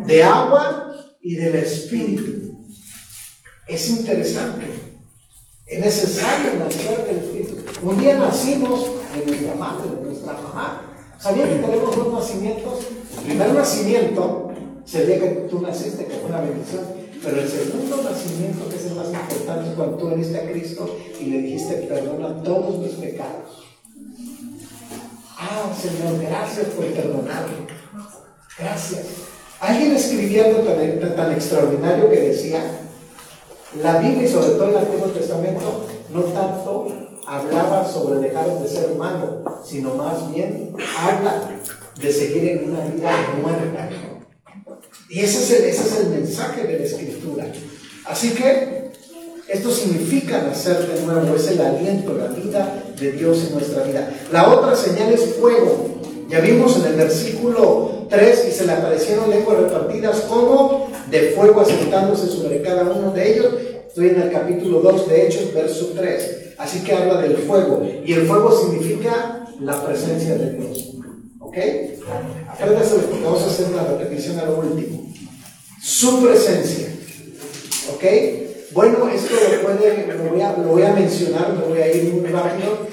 de 0.06 0.24
agua 0.24 0.96
y 1.20 1.36
del 1.36 1.54
Espíritu. 1.56 2.58
Es 3.68 3.88
interesante. 3.90 4.66
Es 5.66 5.78
necesario 5.78 6.54
nacer 6.58 7.06
del 7.06 7.18
Espíritu. 7.18 7.56
Un 7.82 7.98
día 8.00 8.18
nacimos 8.18 8.86
de 9.14 9.26
nuestra 9.26 9.54
madre, 9.54 9.90
de 9.96 10.02
nuestra 10.02 10.32
mamá. 10.32 10.82
¿Sabían 11.20 11.48
que 11.48 11.66
tenemos 11.66 11.96
dos 11.96 12.12
nacimientos? 12.12 12.86
El 13.18 13.24
primer 13.24 13.54
nacimiento 13.54 14.50
sería 14.84 15.20
que 15.20 15.28
tú 15.48 15.60
naciste, 15.60 16.06
que 16.06 16.14
fue 16.14 16.30
una 16.30 16.40
bendición. 16.40 16.99
Pero 17.22 17.40
el 17.40 17.48
segundo 17.48 18.02
nacimiento, 18.02 18.68
que 18.68 18.76
es 18.76 18.86
el 18.86 18.94
más 18.94 19.08
importante, 19.08 19.74
cuando 19.74 19.96
tú 19.96 20.08
veniste 20.08 20.38
a 20.38 20.50
Cristo 20.50 20.96
y 21.20 21.24
le 21.26 21.42
dijiste, 21.42 21.74
perdona 21.88 22.42
todos 22.42 22.78
mis 22.78 22.92
pecados. 22.92 23.64
Ah, 25.38 25.72
Señor, 25.78 26.20
gracias 26.22 26.66
por 26.68 26.86
perdonarme. 26.86 27.66
Gracias. 28.58 29.02
Alguien 29.60 29.92
escribía 29.92 30.46
algo 30.46 30.60
tan, 30.60 31.16
tan 31.16 31.32
extraordinario 31.32 32.08
que 32.08 32.20
decía, 32.20 32.62
la 33.82 33.98
Biblia 33.98 34.24
y 34.24 34.28
sobre 34.28 34.50
todo 34.50 34.68
el 34.70 34.76
Antiguo 34.78 35.08
Testamento 35.08 35.86
no 36.12 36.22
tanto 36.22 36.88
hablaba 37.26 37.86
sobre 37.86 38.20
dejar 38.20 38.58
de 38.58 38.68
ser 38.68 38.92
humano, 38.92 39.44
sino 39.64 39.94
más 39.94 40.32
bien 40.32 40.74
habla 40.98 41.48
de 42.00 42.12
seguir 42.12 42.48
en 42.48 42.70
una 42.70 42.84
vida 42.86 43.12
muerta. 43.40 43.88
Y 45.10 45.18
ese 45.18 45.68
es, 45.68 45.98
el, 45.98 46.10
mensaje 46.10 46.62
de 46.68 46.78
la 46.78 46.84
Escritura. 46.84 47.52
Así 48.04 48.30
que 48.30 48.90
esto 49.48 49.68
significa 49.72 50.40
nacer 50.42 50.86
de 50.86 51.02
nuevo, 51.02 51.34
es 51.34 51.48
el 51.48 51.60
aliento, 51.60 52.14
la 52.14 52.28
vida 52.28 52.84
de 52.96 53.12
Dios 53.12 53.44
en 53.48 53.54
nuestra 53.54 53.82
vida. 53.82 54.08
La 54.30 54.54
otra 54.54 54.76
señal 54.76 55.12
es 55.12 55.34
fuego. 55.34 56.00
Ya 56.28 56.38
vimos 56.38 56.76
en 56.76 56.92
el 56.92 56.94
versículo 56.94 58.06
3 58.08 58.46
y 58.50 58.52
se 58.52 58.66
le 58.66 58.72
aparecieron 58.72 59.28
lenguas 59.30 59.58
repartidas 59.58 60.20
como 60.28 60.88
de 61.10 61.32
fuego 61.32 61.62
asentándose 61.62 62.28
sobre 62.28 62.62
cada 62.62 62.84
uno 62.84 63.10
de 63.10 63.32
ellos. 63.32 63.54
Estoy 63.88 64.10
en 64.10 64.22
el 64.22 64.30
capítulo 64.30 64.78
2 64.78 65.08
de 65.08 65.26
Hechos, 65.26 65.52
verso 65.52 65.90
3. 65.96 66.54
Así 66.56 66.84
que 66.84 66.92
habla 66.92 67.20
del 67.20 67.36
fuego. 67.36 67.84
Y 68.04 68.12
el 68.12 68.28
fuego 68.28 68.56
significa 68.56 69.44
la 69.58 69.84
presencia 69.84 70.36
de 70.36 70.52
Dios. 70.52 70.89
¿Ok? 71.50 71.56
Apréndase 72.48 72.94
porque 72.94 73.24
vamos 73.24 73.42
a 73.42 73.46
hacer 73.46 73.66
una 73.72 73.82
repetición 73.82 74.38
a 74.38 74.44
lo 74.44 74.60
último. 74.60 75.02
Su 75.82 76.22
presencia. 76.22 76.86
¿Ok? 77.92 78.04
Bueno, 78.70 79.08
esto 79.08 79.34
lo, 79.34 79.62
puede, 79.62 80.06
lo, 80.06 80.30
voy 80.30 80.40
a, 80.42 80.52
lo 80.52 80.68
voy 80.68 80.82
a 80.82 80.92
mencionar, 80.92 81.56
lo 81.58 81.70
voy 81.70 81.82
a 81.82 81.92
ir 81.92 82.04
muy 82.14 82.30
rápido. 82.30 82.86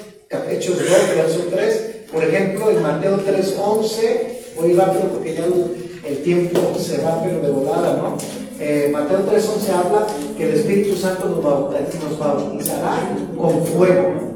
Hechos 0.50 0.76
2, 0.76 0.88
verso 1.14 1.46
3. 1.48 1.90
Por 2.12 2.24
ejemplo, 2.24 2.68
en 2.70 2.82
Mateo 2.82 3.20
3, 3.24 3.54
11. 3.56 4.42
Voy 4.56 4.72
rápido 4.72 5.04
porque 5.04 5.34
ya 5.34 5.44
el 5.44 6.22
tiempo 6.24 6.76
se 6.80 6.98
va, 6.98 7.22
pero 7.22 7.40
de 7.40 7.52
volada, 7.52 7.96
¿no? 7.96 8.16
Eh, 8.58 8.90
Mateo 8.92 9.20
3.11 9.20 9.68
habla 9.68 10.04
que 10.36 10.48
el 10.48 10.54
Espíritu 10.56 10.96
Santo 10.96 11.28
nos, 11.28 12.18
bautizará 12.18 13.08
con 13.36 13.64
fuego, 13.64 14.34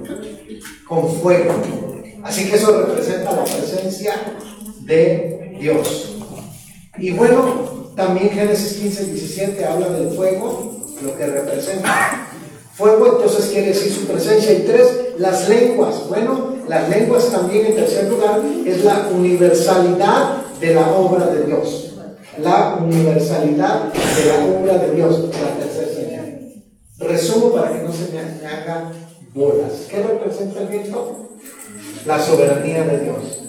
con 0.86 1.12
fuego. 1.16 1.54
Así 2.22 2.48
que 2.48 2.56
eso 2.56 2.86
representa 2.86 3.32
la 3.32 3.44
presencia 3.44 4.14
de 4.80 5.56
Dios. 5.60 6.16
Y 6.98 7.10
bueno, 7.12 7.90
también 7.96 8.30
Génesis 8.30 8.78
15, 8.78 9.04
17 9.06 9.64
habla 9.64 9.88
del 9.90 10.10
fuego, 10.10 10.80
lo 11.02 11.16
que 11.16 11.26
representa. 11.26 12.28
Fuego 12.74 13.16
entonces 13.16 13.50
quiere 13.50 13.68
decir 13.68 13.92
su 13.92 14.06
presencia. 14.06 14.52
Y 14.52 14.62
tres, 14.62 14.88
las 15.18 15.48
lenguas. 15.48 16.08
Bueno, 16.08 16.56
las 16.68 16.88
lenguas 16.88 17.30
también 17.30 17.66
en 17.66 17.74
tercer 17.76 18.08
lugar 18.08 18.40
es 18.66 18.84
la 18.84 19.08
universalidad 19.08 20.42
de 20.60 20.74
la 20.74 20.90
obra 20.90 21.26
de 21.26 21.44
Dios 21.46 21.92
la 22.38 22.78
universalidad 22.80 23.92
de 23.92 24.24
la 24.26 24.44
obra 24.44 24.78
de 24.78 24.94
Dios, 24.94 25.20
la 25.20 25.64
tercera 25.64 25.94
señal. 25.94 26.52
Resumo 26.98 27.52
para 27.52 27.72
que 27.72 27.82
no 27.82 27.92
se 27.92 28.10
me 28.12 28.46
haga 28.46 28.92
bolas. 29.34 29.86
¿Qué 29.90 30.02
representa 30.02 30.60
el 30.60 30.68
viento? 30.68 31.28
La 32.06 32.18
soberanía 32.18 32.84
de 32.84 33.00
Dios. 33.00 33.42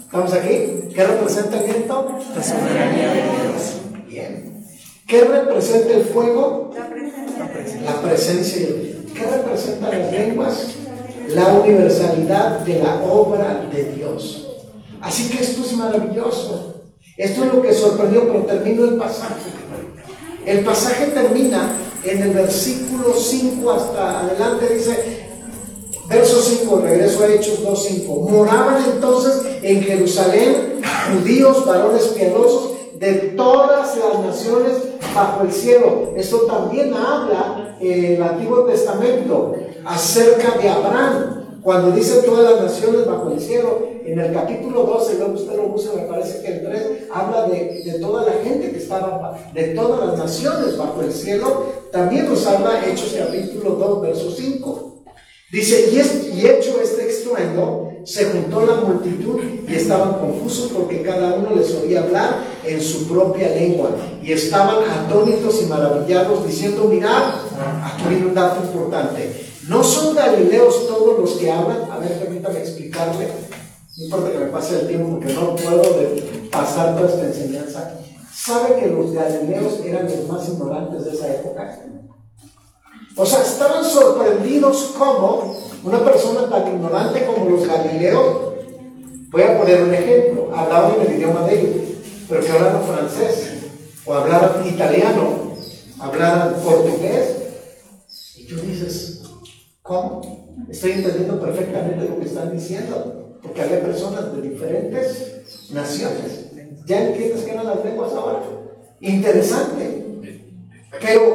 ¿Estamos 0.00 0.32
aquí? 0.32 0.88
¿Qué 0.94 1.04
representa 1.04 1.58
el 1.58 1.72
viento? 1.72 2.18
La 2.34 2.42
soberanía 2.42 3.08
de 3.08 3.22
Dios. 3.22 4.06
Bien. 4.08 4.64
¿Qué 5.06 5.24
representa 5.24 5.94
el 5.94 6.04
fuego? 6.04 6.72
La 7.84 8.00
presencia 8.00 8.66
de 8.66 8.74
Dios. 8.74 8.96
¿Qué 9.14 9.26
representa 9.26 9.90
las 9.90 10.12
lenguas? 10.12 10.66
La 11.28 11.54
universalidad 11.54 12.60
de 12.60 12.82
la 12.82 13.02
obra 13.02 13.66
de 13.72 13.84
Dios. 13.92 14.48
Así 15.00 15.30
que 15.30 15.42
esto 15.42 15.62
es 15.64 15.72
maravilloso. 15.74 16.82
Esto 17.16 17.44
es 17.44 17.52
lo 17.52 17.62
que 17.62 17.72
sorprendió, 17.72 18.26
pero 18.26 18.44
termino 18.44 18.84
el 18.84 18.96
pasaje. 18.96 19.50
El 20.44 20.64
pasaje 20.64 21.06
termina 21.06 21.70
en 22.04 22.22
el 22.22 22.30
versículo 22.30 23.14
5 23.14 23.70
hasta 23.70 24.20
adelante, 24.20 24.74
dice, 24.74 25.26
verso 26.08 26.40
5, 26.40 26.80
regreso 26.80 27.24
a 27.24 27.28
Hechos 27.28 27.64
2.5. 27.64 28.30
Moraban 28.30 28.82
entonces 28.94 29.42
en 29.62 29.82
Jerusalén 29.82 30.80
judíos, 31.12 31.64
varones 31.66 32.02
piadosos 32.08 32.72
de 32.98 33.12
todas 33.36 33.96
las 33.96 34.24
naciones 34.24 34.74
bajo 35.14 35.44
el 35.44 35.52
cielo. 35.52 36.12
Esto 36.16 36.42
también 36.42 36.94
habla 36.94 37.76
el 37.80 38.22
Antiguo 38.22 38.64
Testamento 38.64 39.54
acerca 39.84 40.58
de 40.58 40.68
Abraham. 40.68 41.43
Cuando 41.64 41.92
dice 41.92 42.20
todas 42.26 42.44
las 42.44 42.62
naciones 42.62 43.06
bajo 43.06 43.32
el 43.32 43.40
cielo, 43.40 43.88
en 44.04 44.18
el 44.18 44.34
capítulo 44.34 44.82
12, 44.82 45.14
luego 45.14 45.32
usted 45.32 45.56
lo 45.56 45.74
usa, 45.74 45.94
me 45.94 46.02
parece 46.02 46.42
que 46.42 46.52
el 46.52 46.62
3, 46.62 46.82
habla 47.10 47.48
de, 47.48 47.82
de, 47.82 47.98
toda 48.00 48.26
la 48.26 48.32
gente 48.44 48.70
que 48.70 48.76
estaba, 48.76 49.40
de 49.54 49.68
todas 49.68 50.06
las 50.06 50.18
naciones 50.18 50.76
bajo 50.76 51.00
el 51.00 51.10
cielo. 51.10 51.64
También 51.90 52.28
nos 52.28 52.46
habla 52.46 52.86
Hechos 52.86 53.16
capítulo 53.18 53.76
2, 53.76 54.02
verso 54.02 54.30
5. 54.30 55.04
Dice, 55.52 55.88
y, 55.90 56.00
es, 56.00 56.34
y 56.34 56.46
hecho 56.46 56.82
este 56.82 57.08
estruendo, 57.08 57.92
se 58.04 58.26
juntó 58.26 58.66
la 58.66 58.74
multitud 58.74 59.40
y 59.66 59.74
estaban 59.74 60.18
confusos 60.18 60.70
porque 60.70 61.00
cada 61.00 61.32
uno 61.36 61.56
les 61.56 61.74
oía 61.76 62.02
hablar 62.02 62.44
en 62.62 62.78
su 62.78 63.08
propia 63.08 63.48
lengua. 63.48 63.88
Y 64.22 64.32
estaban 64.32 64.84
atónitos 64.90 65.62
y 65.62 65.64
maravillados 65.64 66.46
diciendo, 66.46 66.84
mirad, 66.84 67.36
aquí 67.82 68.04
viene 68.10 68.26
un 68.26 68.34
dato 68.34 68.62
importante. 68.66 69.53
No 69.68 69.82
son 69.82 70.14
galileos 70.14 70.86
todos 70.86 71.18
los 71.18 71.30
que 71.32 71.50
hablan. 71.50 71.90
A 71.90 71.98
ver, 71.98 72.18
permítame 72.18 72.60
explicarle. 72.60 73.28
No 73.96 74.04
importa 74.04 74.32
que 74.32 74.38
me 74.38 74.46
pase 74.46 74.80
el 74.80 74.88
tiempo 74.88 75.18
porque 75.18 75.32
no 75.32 75.56
puedo 75.56 75.82
pasar 76.50 76.96
toda 76.96 77.08
esta 77.08 77.26
enseñanza. 77.26 78.00
¿Sabe 78.32 78.80
que 78.80 78.88
los 78.88 79.12
galileos 79.12 79.80
eran 79.84 80.04
los 80.04 80.28
más 80.28 80.48
ignorantes 80.48 81.04
de 81.04 81.12
esa 81.12 81.34
época? 81.34 81.80
O 83.16 83.24
sea, 83.24 83.42
estaban 83.42 83.84
sorprendidos 83.84 84.94
como 84.98 85.56
una 85.84 86.04
persona 86.04 86.48
tan 86.48 86.66
ignorante 86.66 87.24
como 87.24 87.48
los 87.48 87.66
galileos, 87.66 88.54
voy 89.30 89.42
a 89.42 89.58
poner 89.58 89.82
un 89.84 89.94
ejemplo, 89.94 90.50
hablaban 90.54 90.94
el 91.00 91.12
idioma 91.14 91.46
de 91.46 91.60
ellos, 91.60 91.82
pero 92.28 92.40
que 92.44 92.50
hablaran 92.50 92.82
francés, 92.82 93.52
o 94.04 94.14
hablaran 94.14 94.66
italiano, 94.66 95.54
hablaran 96.00 96.54
portugués, 96.54 97.36
y 98.36 98.46
tú 98.46 98.56
dices, 98.56 99.22
¿Cómo? 99.84 100.22
Estoy 100.70 100.92
entendiendo 100.92 101.38
perfectamente 101.38 102.08
lo 102.08 102.18
que 102.18 102.24
están 102.24 102.50
diciendo, 102.50 103.36
porque 103.42 103.60
había 103.60 103.82
personas 103.82 104.34
de 104.34 104.40
diferentes 104.40 105.68
naciones. 105.74 106.46
¿Ya 106.86 107.08
entiendes 107.08 107.44
qué 107.44 107.50
eran 107.50 107.66
las 107.66 107.84
lenguas 107.84 108.10
ahora? 108.14 108.40
Interesante. 109.00 110.06
Pero 111.02 111.34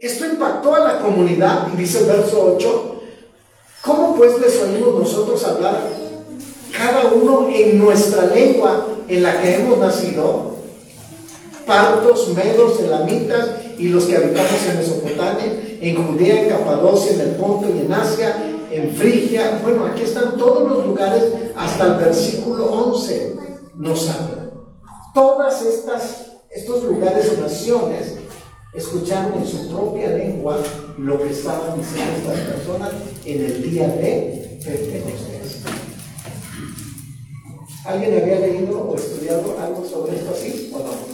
esto 0.00 0.24
impactó 0.24 0.74
a 0.74 0.78
la 0.78 0.98
comunidad, 1.00 1.68
y 1.74 1.76
dice 1.76 1.98
el 1.98 2.06
verso 2.06 2.54
8, 2.56 3.00
¿cómo 3.82 4.16
pues 4.16 4.40
les 4.40 4.62
oímos 4.62 5.00
nosotros 5.00 5.44
hablar 5.44 5.82
cada 6.74 7.12
uno 7.12 7.50
en 7.52 7.78
nuestra 7.78 8.24
lengua 8.28 8.86
en 9.08 9.22
la 9.22 9.42
que 9.42 9.56
hemos 9.56 9.76
nacido? 9.76 10.54
Partos, 11.66 12.28
medos, 12.34 12.80
elamitas 12.80 13.63
y 13.78 13.88
los 13.88 14.04
que 14.04 14.16
habitamos 14.16 14.66
en 14.68 14.76
Mesopotamia, 14.78 15.78
en 15.80 16.06
Judea, 16.06 16.42
en 16.42 16.48
Capadocia, 16.48 17.12
en 17.12 17.20
el 17.20 17.30
Ponto 17.36 17.68
y 17.68 17.80
en 17.80 17.92
Asia, 17.92 18.36
en 18.70 18.94
Frigia. 18.94 19.60
Bueno, 19.62 19.86
aquí 19.86 20.02
están 20.02 20.36
todos 20.36 20.70
los 20.70 20.86
lugares 20.86 21.24
hasta 21.56 21.86
el 21.86 22.04
versículo 22.04 22.66
11 22.66 23.34
nos 23.76 24.08
habla. 24.08 24.50
Todas 25.12 25.62
estas, 25.62 26.32
estos 26.50 26.84
lugares 26.84 27.32
o 27.36 27.40
naciones 27.42 28.14
escucharon 28.72 29.34
en 29.34 29.46
su 29.46 29.68
propia 29.68 30.10
lengua 30.10 30.58
lo 30.98 31.18
que 31.22 31.30
estaban 31.30 31.78
diciendo 31.78 32.32
estas 32.32 32.54
personas 32.54 32.90
en 33.24 33.44
el 33.44 33.70
día 33.70 33.88
de 33.88 34.60
Pentecostés. 34.64 35.62
¿Alguien 37.84 38.22
había 38.22 38.40
leído 38.40 38.80
o 38.80 38.96
estudiado 38.96 39.56
algo 39.60 39.84
sobre 39.86 40.16
esto 40.16 40.32
así 40.32 40.72
o 40.74 40.78
no? 40.78 41.13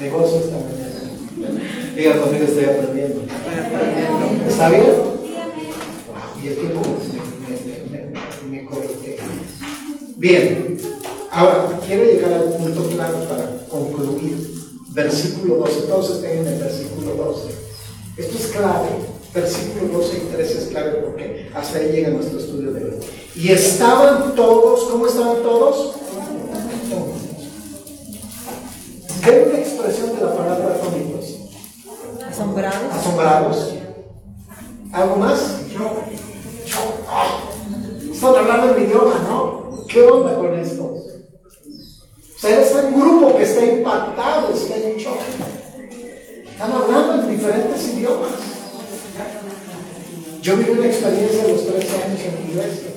Negocio 0.00 0.38
esta 0.38 0.56
mañana. 0.56 1.94
Diga 1.94 2.20
conmigo, 2.22 2.44
estoy 2.46 2.64
aprendiendo. 2.64 3.20
¿Está 4.48 4.70
bien? 4.70 4.82
Y 6.42 6.48
el 6.48 6.54
tiempo 6.54 6.80
me, 8.48 8.62
me, 8.62 8.68
Bien, 10.16 10.78
ahora 11.30 11.78
quiero 11.86 12.04
llegar 12.04 12.32
al 12.32 12.44
punto 12.54 12.88
claro 12.88 13.18
para 13.28 13.66
concluir. 13.68 14.54
Versículo 14.92 15.56
12, 15.56 15.80
todos 15.82 16.16
estén 16.16 16.38
en 16.38 16.46
el 16.46 16.60
versículo 16.60 17.14
12. 17.14 17.48
Esto 18.16 18.38
es 18.38 18.46
clave. 18.46 18.88
Versículo 19.34 19.98
12 19.98 20.16
y 20.16 20.34
13 20.34 20.58
es 20.58 20.64
clave 20.68 20.92
porque 21.04 21.50
hasta 21.54 21.78
ahí 21.78 21.92
llega 21.92 22.08
nuestro 22.08 22.38
estudio 22.38 22.72
de 22.72 22.84
hoy. 22.84 22.94
Y 23.36 23.50
estaban 23.50 24.34
todos, 24.34 24.84
¿cómo 24.84 25.06
estaban 25.06 25.42
todos? 25.42 25.94
Ve 29.24 29.46
una 29.50 29.58
expresión 29.58 30.16
de 30.16 30.24
la 30.24 30.34
palabra 30.34 30.74
atónicos. 30.76 31.36
Asombrados. 32.26 32.94
Asombrados. 32.94 33.74
¿Algo 34.92 35.16
más? 35.16 35.60
Están 38.12 38.34
hablando 38.36 38.74
en 38.74 38.80
mi 38.80 38.86
idioma, 38.88 39.14
¿no? 39.28 39.86
¿Qué 39.88 40.02
onda 40.02 40.36
con 40.36 40.58
esto? 40.58 40.84
O 40.84 42.38
sea, 42.38 42.60
es 42.60 42.72
un 42.74 42.98
grupo 42.98 43.36
que 43.36 43.42
está 43.42 43.64
impactado, 43.64 44.54
está 44.54 44.76
en 44.76 44.96
shock. 44.96 45.18
Están 46.50 46.72
hablando 46.72 47.22
en 47.22 47.30
diferentes 47.30 47.88
idiomas. 47.88 48.30
Yo 50.40 50.56
viví 50.56 50.70
una 50.70 50.86
experiencia 50.86 51.42
de 51.44 51.52
los 51.52 51.66
13 51.66 52.02
años 52.02 52.20
en 52.20 52.42
mi 52.42 52.50
iglesia. 52.52 52.90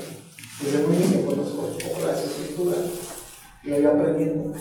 Desde 0.62 0.88
muy 0.88 0.96
niño 0.96 1.26
conozco 1.26 1.70
las 2.06 2.24
escrituras 2.24 2.80
y 3.64 3.72
voy 3.72 3.86
aprendiendo. 3.86 4.54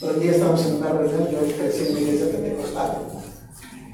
Pero 0.00 0.14
un 0.14 0.20
día 0.20 0.32
estábamos 0.32 0.64
en 0.64 0.76
una 0.76 0.92
reunión, 0.92 1.28
yo 1.30 1.56
crecí 1.56 1.88
en 1.88 1.94
la 1.94 2.00
iglesia 2.00 2.32
pentecostal 2.32 2.98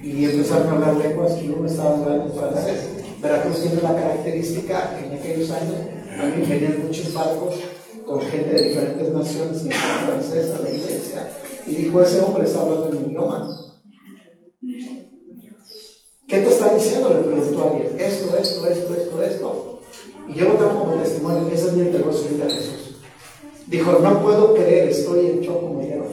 y 0.01 0.25
empezaron 0.25 0.69
a 0.69 0.73
hablar 0.73 0.97
lenguas 0.97 1.33
y 1.43 1.49
uno 1.49 1.67
estaba 1.67 1.97
hablando 1.97 2.33
francés. 2.33 2.91
Veracruz 3.21 3.63
tiene 3.63 3.83
la 3.83 3.95
característica 3.95 5.01
en 5.03 5.19
aquellos 5.19 5.51
años, 5.51 5.75
a 6.21 6.27
mí 6.27 6.47
venían 6.47 6.87
muchos 6.87 7.13
barcos 7.13 7.57
con 8.07 8.21
gente 8.21 8.55
de 8.55 8.69
diferentes 8.69 9.13
naciones 9.13 9.65
y 9.65 9.71
francesa, 9.71 10.61
la 10.63 10.71
iglesia, 10.71 11.29
y 11.67 11.75
dijo, 11.75 12.01
ese 12.01 12.21
hombre 12.21 12.45
está 12.45 12.61
hablando 12.61 12.89
en 12.89 13.03
mi 13.03 13.09
idioma. 13.09 13.51
¿Qué 16.29 16.39
te 16.39 16.49
está 16.49 16.75
diciendo? 16.75 17.09
Le 17.09 17.21
preguntó 17.21 17.63
a 17.63 17.71
alguien. 17.71 18.01
Esto, 18.01 18.37
esto, 18.37 18.67
esto, 18.67 18.95
esto, 18.95 19.23
esto. 19.23 19.81
Y 20.29 20.35
yo 20.35 20.49
lo 20.49 20.55
tengo 20.55 20.81
como 20.81 21.03
testimonio. 21.03 21.49
Esa 21.53 21.67
es 21.69 21.73
mi 21.75 21.83
intervención 21.83 22.43
a 22.43 22.51
Jesús. 22.51 22.86
Dijo, 23.67 23.99
no 24.01 24.23
puedo 24.23 24.55
creer, 24.55 24.91
estoy 24.91 25.27
en 25.27 25.41
shock 25.41 25.61
como 25.61 25.83
yo, 25.83 26.05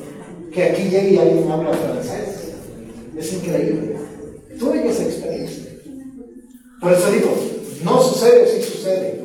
que 0.52 0.64
aquí 0.64 0.84
llegue 0.90 1.10
y 1.12 1.18
alguien 1.20 1.52
habla 1.52 1.72
francés. 1.72 2.54
Es 3.16 3.34
increíble. 3.34 3.96
Tuve 4.58 4.90
esa 4.90 5.04
experiencia. 5.04 5.64
Por 6.82 6.94
eso 6.94 7.12
digo, 7.12 7.36
no 7.84 8.02
sucede, 8.02 8.48
sí 8.48 8.64
sucede. 8.64 9.24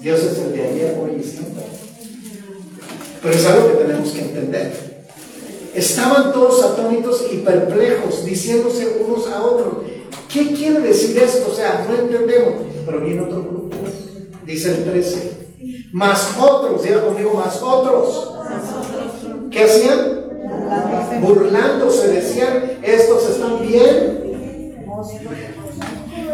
Dios 0.00 0.20
es 0.20 0.38
el 0.38 0.52
de 0.52 0.62
ayer, 0.62 0.98
hoy 1.02 1.20
y 1.20 1.22
siempre. 1.22 1.62
Pero 3.22 3.34
es 3.34 3.46
algo 3.46 3.68
que 3.68 3.84
tenemos 3.84 4.10
que 4.10 4.20
entender. 4.20 4.72
Estaban 5.74 6.32
todos 6.32 6.62
atónitos 6.64 7.24
y 7.32 7.38
perplejos, 7.38 8.24
diciéndose 8.24 8.98
unos 9.04 9.26
a 9.28 9.42
otros, 9.42 9.84
¿qué 10.32 10.52
quiere 10.54 10.80
decir 10.80 11.18
esto? 11.18 11.50
O 11.50 11.54
sea, 11.54 11.86
no 11.88 11.96
entendemos. 11.96 12.54
Pero 12.84 13.00
viene 13.00 13.22
otro 13.22 13.42
grupo, 13.42 13.76
dice 14.44 14.70
el 14.70 14.84
13. 14.84 15.41
Más 15.92 16.38
otros, 16.40 16.82
diga 16.82 17.04
conmigo, 17.04 17.34
más 17.34 17.62
otros. 17.62 18.34
¿Qué 19.50 19.64
hacían? 19.64 20.22
Burlándose, 21.20 22.08
decían, 22.08 22.78
estos 22.82 23.28
están 23.28 23.60
bien. 23.60 24.86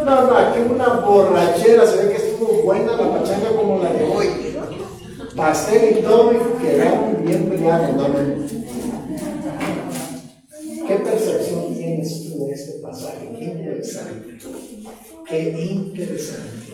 No, 0.05 0.23
no, 0.27 0.37
aquí 0.37 0.61
una 0.61 0.88
borrachera, 1.01 1.87
se 1.87 1.97
ve 1.97 2.11
que 2.11 2.16
estuvo 2.16 2.62
buena 2.62 2.92
la 2.92 3.12
pachanga 3.12 3.51
como 3.51 3.83
la 3.83 3.92
de 3.92 4.05
hoy. 4.05 4.29
Pastel 5.35 5.99
y 5.99 6.03
todo, 6.03 6.33
y 6.33 6.38
quedaron 6.62 7.25
bien 7.25 7.49
peleados. 7.49 7.97
No, 7.97 8.07
¿Qué 10.87 10.94
percepción 10.94 11.75
tienes 11.75 12.31
tú 12.31 12.47
de 12.47 12.53
este 12.53 12.79
pasaje? 12.79 13.29
Qué 13.37 13.44
interesante. 13.44 14.38
Qué 15.29 15.51
interesante. 15.51 16.67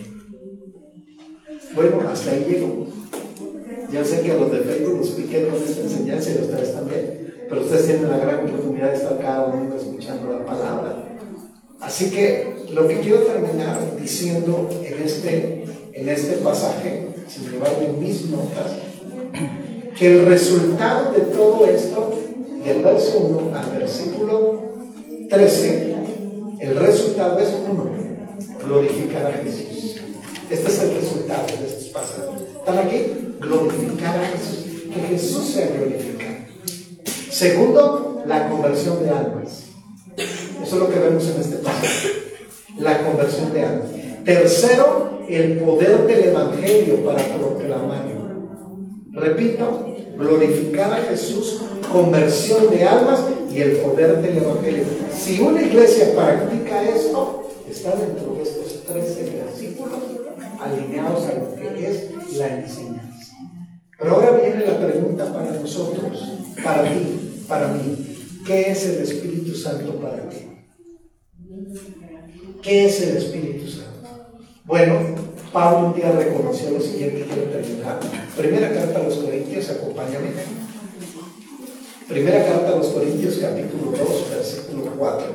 Bueno, 1.75 2.09
hasta 2.09 2.31
ahí 2.31 2.47
llego. 2.49 2.87
Ya 3.91 4.05
sé 4.05 4.21
que 4.21 4.31
a 4.33 4.37
los 4.37 4.53
de 4.53 4.61
Facebook 4.61 4.99
los 4.99 5.11
piqué 5.11 5.49
con 5.49 5.61
esta 5.61 5.83
enseñanza 5.83 6.31
y 6.31 6.43
ustedes 6.43 6.73
también, 6.73 7.35
pero 7.49 7.61
ustedes 7.63 7.87
tienen 7.87 8.11
la 8.11 8.19
gran 8.19 8.47
oportunidad 8.47 8.91
de 8.91 8.97
estar 8.97 9.19
cada 9.21 9.49
domingo 9.49 9.77
escuchando 9.77 10.33
la 10.33 10.45
palabra. 10.45 11.05
Así 11.81 12.11
que 12.11 12.67
lo 12.73 12.87
que 12.87 13.01
quiero 13.01 13.19
terminar 13.19 13.79
diciendo 14.01 14.69
en 14.85 15.03
este, 15.03 15.65
en 15.93 16.09
este 16.09 16.37
pasaje, 16.39 17.09
sin 17.29 17.51
llevarme 17.51 17.89
mis 17.99 18.31
notas, 18.31 18.73
que 19.99 20.07
el 20.07 20.27
resultado 20.27 21.13
de 21.13 21.21
todo 21.21 21.67
esto 21.67 22.13
del 22.65 22.83
verso 22.83 23.19
1 23.19 23.57
al 23.57 23.79
versículo 23.79 24.63
13, 25.29 25.95
el 26.61 26.77
resultado 26.77 27.39
es 27.39 27.49
uno, 27.69 27.91
glorificar 28.65 29.27
a 29.27 29.33
Jesús. 29.33 29.74
Este 30.51 30.69
es 30.69 30.79
el 30.79 30.95
resultado 30.95 31.47
de 31.47 31.67
estos 31.67 31.89
pasajes. 31.89 32.43
¿Están 32.57 32.79
aquí? 32.79 33.07
Glorificar 33.41 34.19
a 34.19 34.27
Jesús. 34.27 34.65
Que 34.93 35.01
Jesús 35.09 35.45
sea 35.49 35.69
glorificado. 35.69 36.35
Segundo, 37.31 38.23
la 38.27 38.49
conversión 38.49 39.03
de 39.03 39.11
almas. 39.11 39.65
Eso 40.17 40.77
es 40.77 40.83
lo 40.83 40.91
que 40.91 40.99
vemos 40.99 41.25
en 41.25 41.41
este 41.41 41.57
pasaje. 41.57 42.09
La 42.79 43.03
conversión 43.03 43.53
de 43.55 43.63
almas. 43.63 43.89
Tercero, 44.25 45.21
el 45.29 45.59
poder 45.59 46.07
del 46.07 46.25
Evangelio 46.25 47.05
para 47.05 47.25
proclamarlo. 47.25 48.25
Repito, 49.13 49.87
glorificar 50.19 50.93
a 50.93 51.05
Jesús, 51.05 51.63
conversión 51.91 52.71
de 52.71 52.85
almas 52.85 53.21
y 53.51 53.61
el 53.61 53.77
poder 53.79 54.21
del 54.21 54.39
Evangelio. 54.39 54.85
Si 55.17 55.41
una 55.41 55.63
iglesia 55.63 56.15
practica 56.15 56.83
esto, 56.85 57.49
está 57.69 57.97
dentro 57.97 58.35
de 58.35 58.43
estos 58.43 58.85
13 58.85 59.25
versículos 59.25 59.44
alineados 60.65 61.27
a 61.27 61.35
lo 61.35 61.55
que 61.55 61.87
es 61.87 62.37
la 62.37 62.61
enseñanza. 62.61 63.37
Pero 63.99 64.15
ahora 64.15 64.33
viene 64.33 64.67
la 64.67 64.79
pregunta 64.79 65.33
para 65.33 65.53
nosotros, 65.53 66.33
para 66.63 66.83
ti, 66.85 67.45
para 67.49 67.69
mí. 67.69 68.43
¿Qué 68.47 68.71
es 68.71 68.87
el 68.87 69.03
Espíritu 69.03 69.55
Santo 69.55 70.01
para 70.01 70.29
ti? 70.29 70.37
¿Qué 72.63 72.87
es 72.87 73.01
el 73.03 73.17
Espíritu 73.17 73.69
Santo? 73.69 74.09
Bueno, 74.65 74.99
Pablo 75.53 75.89
un 75.89 75.95
día 75.95 76.11
reconoció 76.11 76.71
lo 76.71 76.81
siguiente, 76.81 77.27
quiero 77.27 77.51
terminar. 77.51 78.01
Primera 78.37 78.73
carta 78.73 78.99
a 78.99 79.03
los 79.05 79.15
Corintios, 79.15 79.71
acompáñame. 79.71 80.31
Primera 82.09 82.45
carta 82.45 82.73
a 82.73 82.77
los 82.77 82.89
Corintios, 82.89 83.39
capítulo 83.39 83.93
2, 83.97 84.31
versículo 84.31 84.93
4. 84.99 85.27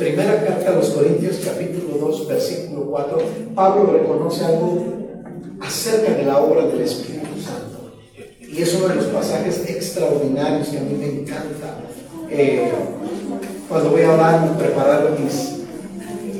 Primera 0.00 0.42
carta 0.42 0.70
a 0.70 0.76
los 0.76 0.88
Corintios, 0.88 1.42
capítulo 1.44 1.98
2, 1.98 2.26
versículo 2.26 2.86
4. 2.86 3.18
Pablo 3.54 3.92
reconoce 3.92 4.46
algo 4.46 4.82
acerca 5.60 6.14
de 6.14 6.24
la 6.24 6.38
obra 6.38 6.64
del 6.68 6.80
Espíritu 6.80 7.38
Santo. 7.38 7.92
Y 8.40 8.62
es 8.62 8.74
uno 8.76 8.88
de 8.88 8.94
los 8.94 9.04
pasajes 9.08 9.68
extraordinarios 9.68 10.68
que 10.68 10.78
a 10.78 10.80
mí 10.80 10.94
me 10.94 11.20
encanta. 11.20 11.80
Eh, 12.30 12.72
cuando 13.68 13.90
voy 13.90 14.00
a 14.00 14.12
hablar 14.12 14.50
y 14.50 14.58
preparar 14.58 15.18
mis 15.20 15.66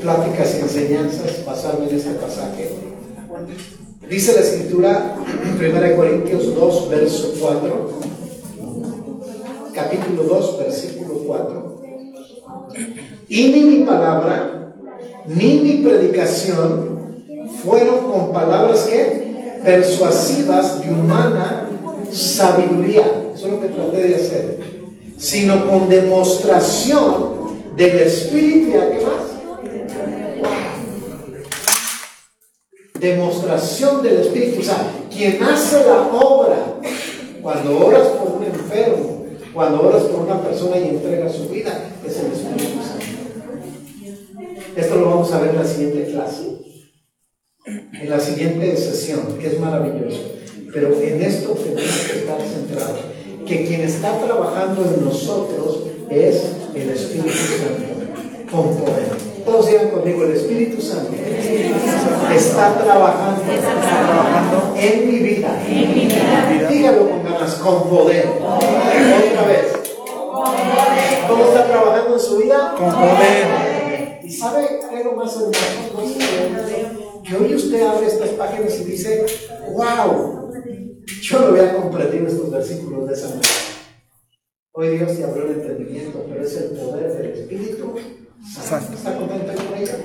pláticas 0.01 0.57
y 0.57 0.63
enseñanzas, 0.63 1.45
basarme 1.45 1.91
en 1.91 1.97
este 1.97 2.15
pasaje. 2.15 2.71
Dice 4.09 4.33
la 4.33 4.41
escritura 4.41 5.17
en 5.45 5.77
1 5.77 5.97
Corintios 5.97 6.55
2, 6.55 6.89
verso 6.89 7.35
4, 7.39 7.91
capítulo 9.75 10.23
2, 10.23 10.59
versículo 10.61 11.15
4. 11.27 11.71
Y 13.31 13.53
ni 13.53 13.61
mi 13.61 13.85
palabra, 13.85 14.75
ni 15.25 15.61
mi 15.61 15.85
predicación 15.85 17.23
fueron 17.63 18.11
con 18.11 18.33
palabras 18.33 18.89
que 18.91 19.61
persuasivas 19.63 20.81
de 20.81 20.91
humana 20.91 21.69
sabiduría, 22.11 23.05
eso 23.33 23.47
es 23.47 23.53
lo 23.53 23.61
que 23.61 23.69
traté 23.69 24.03
de 24.03 24.15
hacer, 24.17 24.59
sino 25.17 25.65
con 25.71 25.89
demostración 25.89 27.77
del 27.77 28.01
Espíritu 28.01 28.71
y 28.71 28.73
qué 28.73 29.07
más. 29.07 29.31
Demostración 32.99 34.03
del 34.03 34.17
Espíritu. 34.23 34.61
O 34.61 34.65
sea, 34.65 34.91
quien 35.09 35.41
hace 35.41 35.87
la 35.87 36.03
obra, 36.21 36.81
cuando 37.41 37.87
oras 37.87 38.09
por 38.09 38.39
un 38.39 38.45
enfermo, 38.45 39.27
cuando 39.55 39.83
oras 39.83 40.03
por 40.03 40.23
una 40.23 40.43
persona 40.43 40.79
y 40.79 40.89
entrega 40.89 41.29
su 41.29 41.49
vida, 41.49 41.93
es 42.05 42.19
el 42.19 42.33
Espíritu. 42.33 42.80
Esto 44.77 44.95
lo 44.97 45.11
vamos 45.11 45.33
a 45.33 45.41
ver 45.41 45.51
en 45.51 45.57
la 45.57 45.65
siguiente 45.65 46.13
clase, 46.13 46.59
en 47.67 48.11
la 48.11 48.21
siguiente 48.21 48.77
sesión, 48.77 49.37
que 49.39 49.49
es 49.49 49.61
maravilloso. 49.61 50.21
Pero 50.73 51.01
en 51.01 51.21
esto 51.23 51.51
tenemos 51.51 51.83
que 51.83 52.19
estar 52.21 52.41
centrados, 52.41 53.01
que 53.47 53.67
quien 53.67 53.81
está 53.81 54.19
trabajando 54.19 54.85
en 54.85 55.05
nosotros 55.05 55.81
es 56.09 56.43
el 56.75 56.91
Espíritu 56.91 57.31
Santo, 57.31 58.53
con 58.53 58.77
poder. 58.77 59.31
Todos 59.45 59.67
digan 59.67 59.91
conmigo, 59.91 60.25
el 60.25 60.33
Espíritu 60.33 60.81
Santo 60.81 61.13
está 62.33 62.75
trabajando, 62.75 63.43
en 64.77 65.09
mi 65.09 65.19
vida. 65.19 65.59
Dígalo 66.69 67.11
con 67.11 67.25
ganas, 67.25 67.55
con 67.55 67.89
poder. 67.89 68.29
Otra 68.29 69.47
vez. 69.47 69.73
¿Cómo 71.29 71.45
está 71.45 71.67
trabajando 71.67 72.15
en 72.15 72.21
su 72.21 72.37
vida? 72.39 72.75
Con 72.79 72.91
poder. 72.91 73.70
¿Y 74.31 74.33
sabe 74.33 74.79
qué 74.89 75.01
es 75.01 75.05
lo 75.05 75.17
más 75.17 75.35
hermoso? 75.35 76.19
Que 77.25 77.37
hoy 77.37 77.53
usted 77.53 77.83
abre 77.83 78.07
estas 78.07 78.29
páginas 78.29 78.79
y 78.79 78.85
dice, 78.85 79.27
wow, 79.73 80.53
yo 81.21 81.41
no 81.41 81.47
había 81.47 81.75
comprendido 81.75 82.29
estos 82.29 82.49
versículos 82.49 83.09
de 83.09 83.15
esa 83.15 83.29
manera. 83.31 83.49
Hoy 84.71 84.99
Dios 84.99 85.17
te 85.17 85.25
abrió 85.25 85.47
el 85.47 85.61
entendimiento, 85.61 86.25
pero 86.29 86.45
es 86.45 86.57
el 86.59 86.71
poder 86.79 87.13
del 87.13 87.31
Espíritu 87.33 87.97
¿Está 88.57 89.19
contento 89.19 89.53
con 89.53 89.77
ella? 89.77 89.99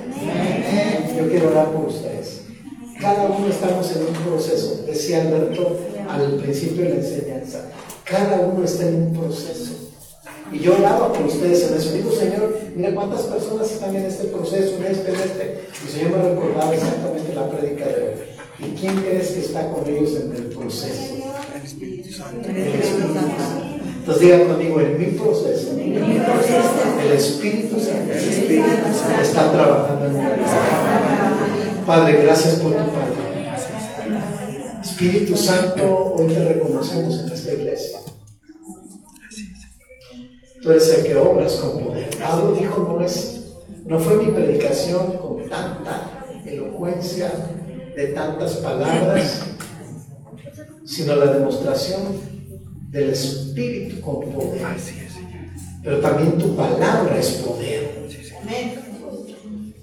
Yo 1.16 1.28
quiero 1.28 1.50
orar 1.50 1.70
por 1.70 1.84
ustedes. 1.84 2.46
Cada 3.00 3.26
uno 3.26 3.46
estamos 3.46 3.94
en 3.94 4.06
un 4.08 4.12
proceso. 4.28 4.82
Decía 4.88 5.22
Alberto 5.22 5.78
al 6.08 6.34
principio 6.38 6.82
de 6.82 6.88
la 6.88 6.96
enseñanza. 6.96 7.70
Cada 8.02 8.40
uno 8.40 8.64
está 8.64 8.88
en 8.88 9.02
un 9.02 9.12
proceso. 9.12 9.85
Y 10.52 10.58
yo 10.60 10.76
oraba 10.78 11.12
por 11.12 11.26
ustedes 11.26 11.70
en 11.70 11.76
eso. 11.76 11.92
Digo, 11.92 12.12
Señor, 12.12 12.56
mira 12.74 12.94
cuántas 12.94 13.22
personas 13.22 13.70
están 13.70 13.94
en 13.96 14.06
este 14.06 14.24
proceso, 14.24 14.76
en 14.76 14.84
este, 14.86 15.08
en 15.10 15.20
este. 15.20 15.60
Y 15.82 15.86
el 15.86 15.92
Señor 15.92 16.10
me 16.10 16.28
recordaba 16.30 16.74
exactamente 16.74 17.34
la 17.34 17.50
prédica 17.50 17.86
de 17.86 17.94
hoy. 17.94 18.36
¿Y 18.58 18.74
quién 18.74 18.96
crees 18.96 19.28
que 19.32 19.40
está 19.40 19.70
con 19.70 19.86
ellos 19.86 20.12
en 20.16 20.32
el 20.34 20.44
proceso? 20.44 21.14
El 21.54 21.62
Espíritu 21.62 22.12
Santo. 22.12 22.48
El 22.48 22.56
Espíritu 22.56 23.14
Santo. 23.14 23.76
Entonces 23.98 24.22
digan 24.22 24.44
conmigo, 24.46 24.80
en 24.80 24.98
mi 24.98 25.06
proceso, 25.18 25.72
el 25.72 27.12
Espíritu 27.12 27.80
Santo 27.80 28.12
está 29.20 29.52
trabajando 29.52 30.06
en 30.06 30.12
mi 30.12 30.20
vida. 30.20 30.46
Padre, 31.84 32.22
gracias 32.22 32.54
por 32.54 32.70
tu 32.70 32.78
palabra. 32.78 33.26
Espíritu 34.80 35.36
Santo, 35.36 36.14
hoy 36.16 36.32
te 36.32 36.44
reconocemos 36.44 37.18
en 37.20 37.32
esta 37.32 37.52
iglesia. 37.52 37.98
Tú 40.66 40.72
eres 40.72 40.98
el 40.98 41.04
que 41.04 41.14
obras 41.14 41.52
con 41.52 41.78
poder. 41.78 42.10
Pablo 42.18 42.56
dijo, 42.58 42.82
no, 42.98 43.00
es, 43.06 43.40
no 43.84 44.00
fue 44.00 44.16
mi 44.16 44.32
predicación 44.32 45.16
con 45.18 45.48
tanta 45.48 46.26
elocuencia, 46.44 47.30
de 47.94 48.08
tantas 48.08 48.56
palabras, 48.56 49.42
sino 50.84 51.14
la 51.14 51.34
demostración 51.34 52.02
del 52.90 53.10
Espíritu 53.10 54.00
con 54.00 54.28
poder. 54.32 54.66
Pero 55.84 56.00
también 56.00 56.36
tu 56.36 56.56
palabra 56.56 57.16
es 57.16 57.28
poder. 57.46 58.08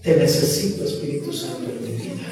Te 0.01 0.17
necesito, 0.17 0.83
Espíritu 0.83 1.31
Santo, 1.31 1.63
en 1.63 1.81
mi 1.81 1.91
vida. 1.93 2.27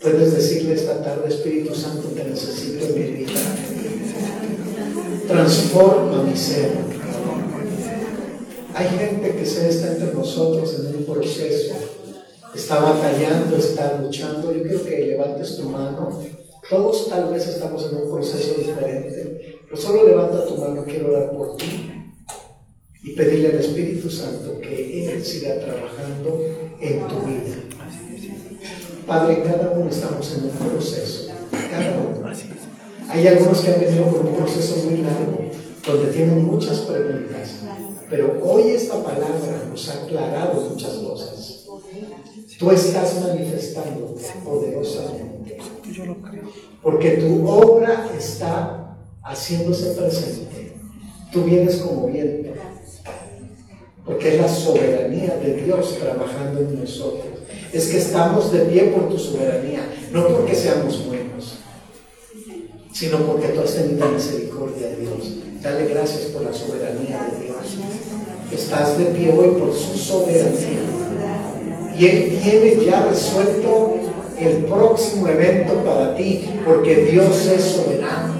Puedes 0.00 0.32
decirle 0.32 0.72
esta 0.72 1.04
tarde, 1.04 1.28
Espíritu 1.28 1.74
Santo, 1.74 2.08
te 2.08 2.24
necesito 2.24 2.86
en 2.86 2.94
mi 2.94 3.24
vida. 3.24 3.40
Transforma 5.28 6.22
mi 6.22 6.34
ser. 6.34 6.93
Hay 8.74 8.88
gente 8.88 9.36
que 9.36 9.46
se 9.46 9.68
está 9.68 9.92
entre 9.92 10.12
nosotros 10.12 10.74
en 10.78 10.96
un 10.96 11.04
proceso. 11.04 11.74
Está 12.54 12.80
batallando, 12.80 13.56
está 13.56 13.98
luchando. 14.00 14.52
Yo 14.52 14.62
quiero 14.62 14.84
que 14.84 14.98
levantes 15.06 15.56
tu 15.56 15.68
mano 15.68 16.20
todos 16.68 17.08
tal 17.08 17.30
vez 17.30 17.46
estamos 17.46 17.90
en 17.90 17.98
un 17.98 18.10
proceso 18.10 18.54
diferente, 18.54 19.60
pero 19.64 19.76
solo 19.76 20.04
levanta 20.04 20.46
tu 20.46 20.56
mano, 20.56 20.82
quiero 20.84 21.10
orar 21.10 21.30
por 21.32 21.56
ti 21.56 21.90
y 23.02 23.14
pedirle 23.14 23.48
al 23.48 23.60
Espíritu 23.60 24.08
Santo 24.08 24.58
que 24.60 25.12
Él 25.12 25.22
siga 25.22 25.58
trabajando 25.60 26.40
en 26.80 27.06
tu 27.06 27.20
vida. 27.26 27.56
Padre, 29.06 29.42
cada 29.42 29.72
uno 29.72 29.90
estamos 29.90 30.32
en 30.32 30.44
un 30.44 30.50
proceso, 30.50 31.32
cada 31.50 31.98
uno. 31.98 32.32
Hay 33.10 33.26
algunos 33.26 33.60
que 33.60 33.70
han 33.70 33.80
venido 33.80 34.06
por 34.06 34.24
un 34.24 34.34
proceso 34.34 34.76
muy 34.84 35.02
largo, 35.02 35.50
donde 35.86 36.12
tienen 36.12 36.44
muchas 36.44 36.78
preguntas, 36.80 37.60
pero 38.08 38.40
hoy 38.42 38.70
esta 38.70 39.02
palabra 39.02 39.66
nos 39.70 39.88
ha 39.88 40.02
aclarado 40.04 40.60
muchas 40.70 40.92
cosas. 40.92 41.66
Tú 42.58 42.70
estás 42.70 43.20
manifestando 43.20 44.14
poderosamente 44.44 45.58
porque 46.82 47.12
tu 47.12 47.48
obra 47.48 48.10
está 48.16 48.98
haciéndose 49.22 49.92
presente. 49.92 50.76
Tú 51.32 51.44
vienes 51.44 51.76
como 51.76 52.08
viento. 52.08 52.50
Porque 54.04 54.34
es 54.34 54.40
la 54.40 54.48
soberanía 54.48 55.36
de 55.36 55.62
Dios 55.62 55.98
trabajando 55.98 56.60
en 56.60 56.80
nosotros. 56.80 57.24
Es 57.72 57.88
que 57.88 57.98
estamos 57.98 58.52
de 58.52 58.60
pie 58.66 58.84
por 58.88 59.08
tu 59.08 59.18
soberanía, 59.18 59.80
no 60.12 60.28
porque 60.28 60.54
seamos 60.54 61.06
buenos, 61.06 61.58
sino 62.94 63.18
porque 63.26 63.48
tú 63.48 63.60
has 63.60 63.74
tenido 63.74 64.08
misericordia 64.08 64.88
de 64.88 64.96
Dios. 64.96 65.32
Dale 65.60 65.86
gracias 65.86 66.22
por 66.26 66.42
la 66.42 66.52
soberanía 66.52 67.28
de 67.32 67.46
Dios. 67.46 67.78
Estás 68.52 68.96
de 68.98 69.06
pie 69.06 69.32
hoy 69.36 69.60
por 69.60 69.74
su 69.74 69.98
soberanía. 69.98 70.78
Y 71.98 72.06
Él 72.06 72.38
tiene 72.40 72.84
ya 72.84 73.06
resuelto 73.06 73.96
el 74.38 74.64
próximo 74.66 75.26
evento 75.26 75.74
para 75.84 76.14
ti, 76.14 76.48
porque 76.64 77.06
Dios 77.10 77.46
es 77.46 77.62
soberano. 77.62 78.34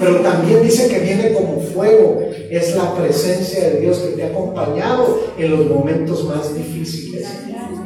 Pero 0.00 0.20
también 0.20 0.62
dice 0.62 0.88
que 0.88 0.98
viene 0.98 1.32
como 1.32 1.60
fuego. 1.60 2.20
Es 2.50 2.74
la 2.74 2.94
presencia 2.96 3.68
de 3.68 3.80
Dios 3.80 3.98
que 3.98 4.16
te 4.16 4.24
ha 4.24 4.28
acompañado 4.28 5.20
en 5.38 5.50
los 5.50 5.66
momentos 5.66 6.24
más 6.24 6.54
difíciles. 6.54 7.26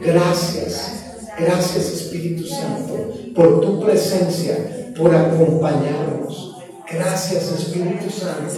Gracias, 0.03 1.02
gracias 1.39 1.93
Espíritu 1.93 2.47
Santo 2.47 3.13
por 3.35 3.61
tu 3.61 3.81
presencia, 3.85 4.93
por 4.97 5.15
acompañarnos. 5.15 6.57
Gracias 6.91 7.53
Espíritu 7.53 8.11
Santo. 8.11 8.55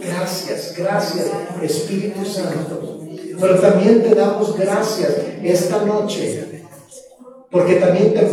Gracias, 0.00 0.74
gracias 0.76 1.26
Espíritu 1.62 2.24
Santo. 2.24 3.00
Pero 3.40 3.58
también 3.60 4.02
te 4.02 4.14
damos 4.14 4.56
gracias 4.56 5.10
esta 5.42 5.84
noche 5.84 6.54
porque 7.54 7.76
también 7.76 8.12
te, 8.14 8.24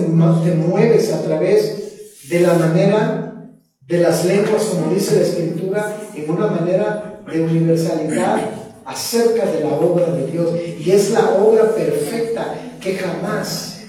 mueves 0.55 1.13
a 1.13 1.21
través 1.21 2.27
de 2.27 2.39
la 2.39 2.53
manera 2.55 3.51
de 3.81 3.97
las 3.99 4.25
lenguas, 4.25 4.63
como 4.63 4.91
dice 4.91 5.17
la 5.17 5.21
Escritura, 5.21 5.97
en 6.15 6.29
una 6.29 6.47
manera 6.47 7.21
de 7.31 7.41
universalidad 7.41 8.60
acerca 8.85 9.45
de 9.45 9.61
la 9.61 9.73
obra 9.75 10.11
de 10.11 10.27
Dios. 10.27 10.49
Y 10.79 10.91
es 10.91 11.11
la 11.11 11.29
obra 11.31 11.73
perfecta 11.73 12.55
que 12.79 12.95
jamás, 12.95 13.81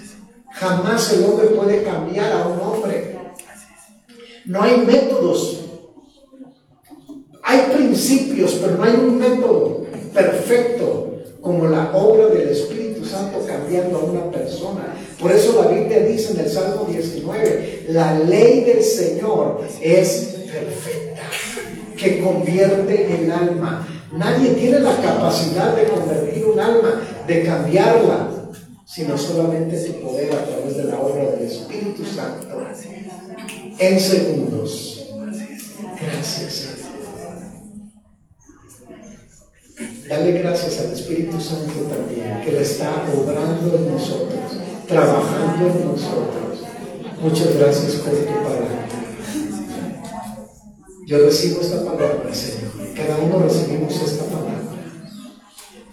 jamás 0.52 1.12
el 1.12 1.24
hombre 1.24 1.48
puede 1.48 1.82
cambiar 1.82 2.32
a 2.32 2.46
un 2.48 2.60
hombre. 2.60 3.18
No 4.44 4.62
hay 4.62 4.78
métodos. 4.78 5.60
Hay 7.42 7.60
principios, 7.74 8.52
pero 8.62 8.76
no 8.76 8.84
hay 8.84 8.94
un 8.94 9.18
método 9.18 9.86
perfecto 10.14 11.12
como 11.40 11.66
la 11.66 11.90
obra 11.94 12.26
del 12.28 12.48
Espíritu 12.48 13.04
Santo 13.04 13.44
cambiando 13.46 13.98
a 13.98 14.04
una 14.04 14.30
persona. 14.30 14.94
Por 15.20 15.32
eso 15.32 15.62
la 15.62 15.70
Biblia 15.70 16.00
dice 16.00 16.32
en 16.32 16.40
el 16.40 16.50
Salmo 16.50 16.86
19, 16.88 17.86
la 17.88 18.18
ley 18.20 18.64
del 18.64 18.82
Señor 18.82 19.60
es 19.80 20.36
perfecta, 20.52 21.22
que 21.96 22.20
convierte 22.20 23.14
el 23.14 23.30
alma. 23.30 23.88
Nadie 24.12 24.50
tiene 24.50 24.80
la 24.80 24.96
capacidad 24.96 25.74
de 25.74 25.84
convertir 25.84 26.44
un 26.44 26.60
alma, 26.60 27.00
de 27.26 27.44
cambiarla, 27.44 28.28
sino 28.84 29.16
solamente 29.16 29.86
su 29.86 30.00
poder 30.00 30.32
a 30.34 30.44
través 30.44 30.76
de 30.76 30.84
la 30.84 31.00
obra 31.00 31.30
del 31.30 31.46
Espíritu 31.46 32.04
Santo. 32.04 32.66
En 33.78 33.98
segundos. 33.98 35.06
Gracias. 36.00 36.68
Dale 40.08 40.32
gracias 40.32 40.80
al 40.80 40.92
Espíritu 40.92 41.40
Santo 41.40 41.72
también, 41.88 42.42
que 42.44 42.52
le 42.52 42.60
está 42.60 43.04
obrando 43.16 43.76
en 43.76 43.92
nosotros, 43.92 44.40
trabajando 44.86 45.66
en 45.66 45.86
nosotros. 45.86 46.42
Muchas 47.22 47.56
gracias 47.56 47.92
por 47.94 48.12
tu 48.12 48.26
palabra. 48.26 48.81
Yo 51.04 51.18
recibo 51.18 51.60
esta 51.60 51.84
palabra, 51.84 52.32
Señor. 52.32 52.70
Cada 52.94 53.18
uno 53.18 53.40
recibimos 53.40 53.94
esta 54.00 54.24
palabra. 54.24 54.62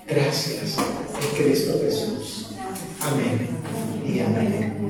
Gracias 0.08 0.78
en 0.78 1.44
Cristo 1.44 1.80
Jesús. 1.84 2.48
Amén 3.02 3.48
y 4.06 4.20
amén. 4.20 4.90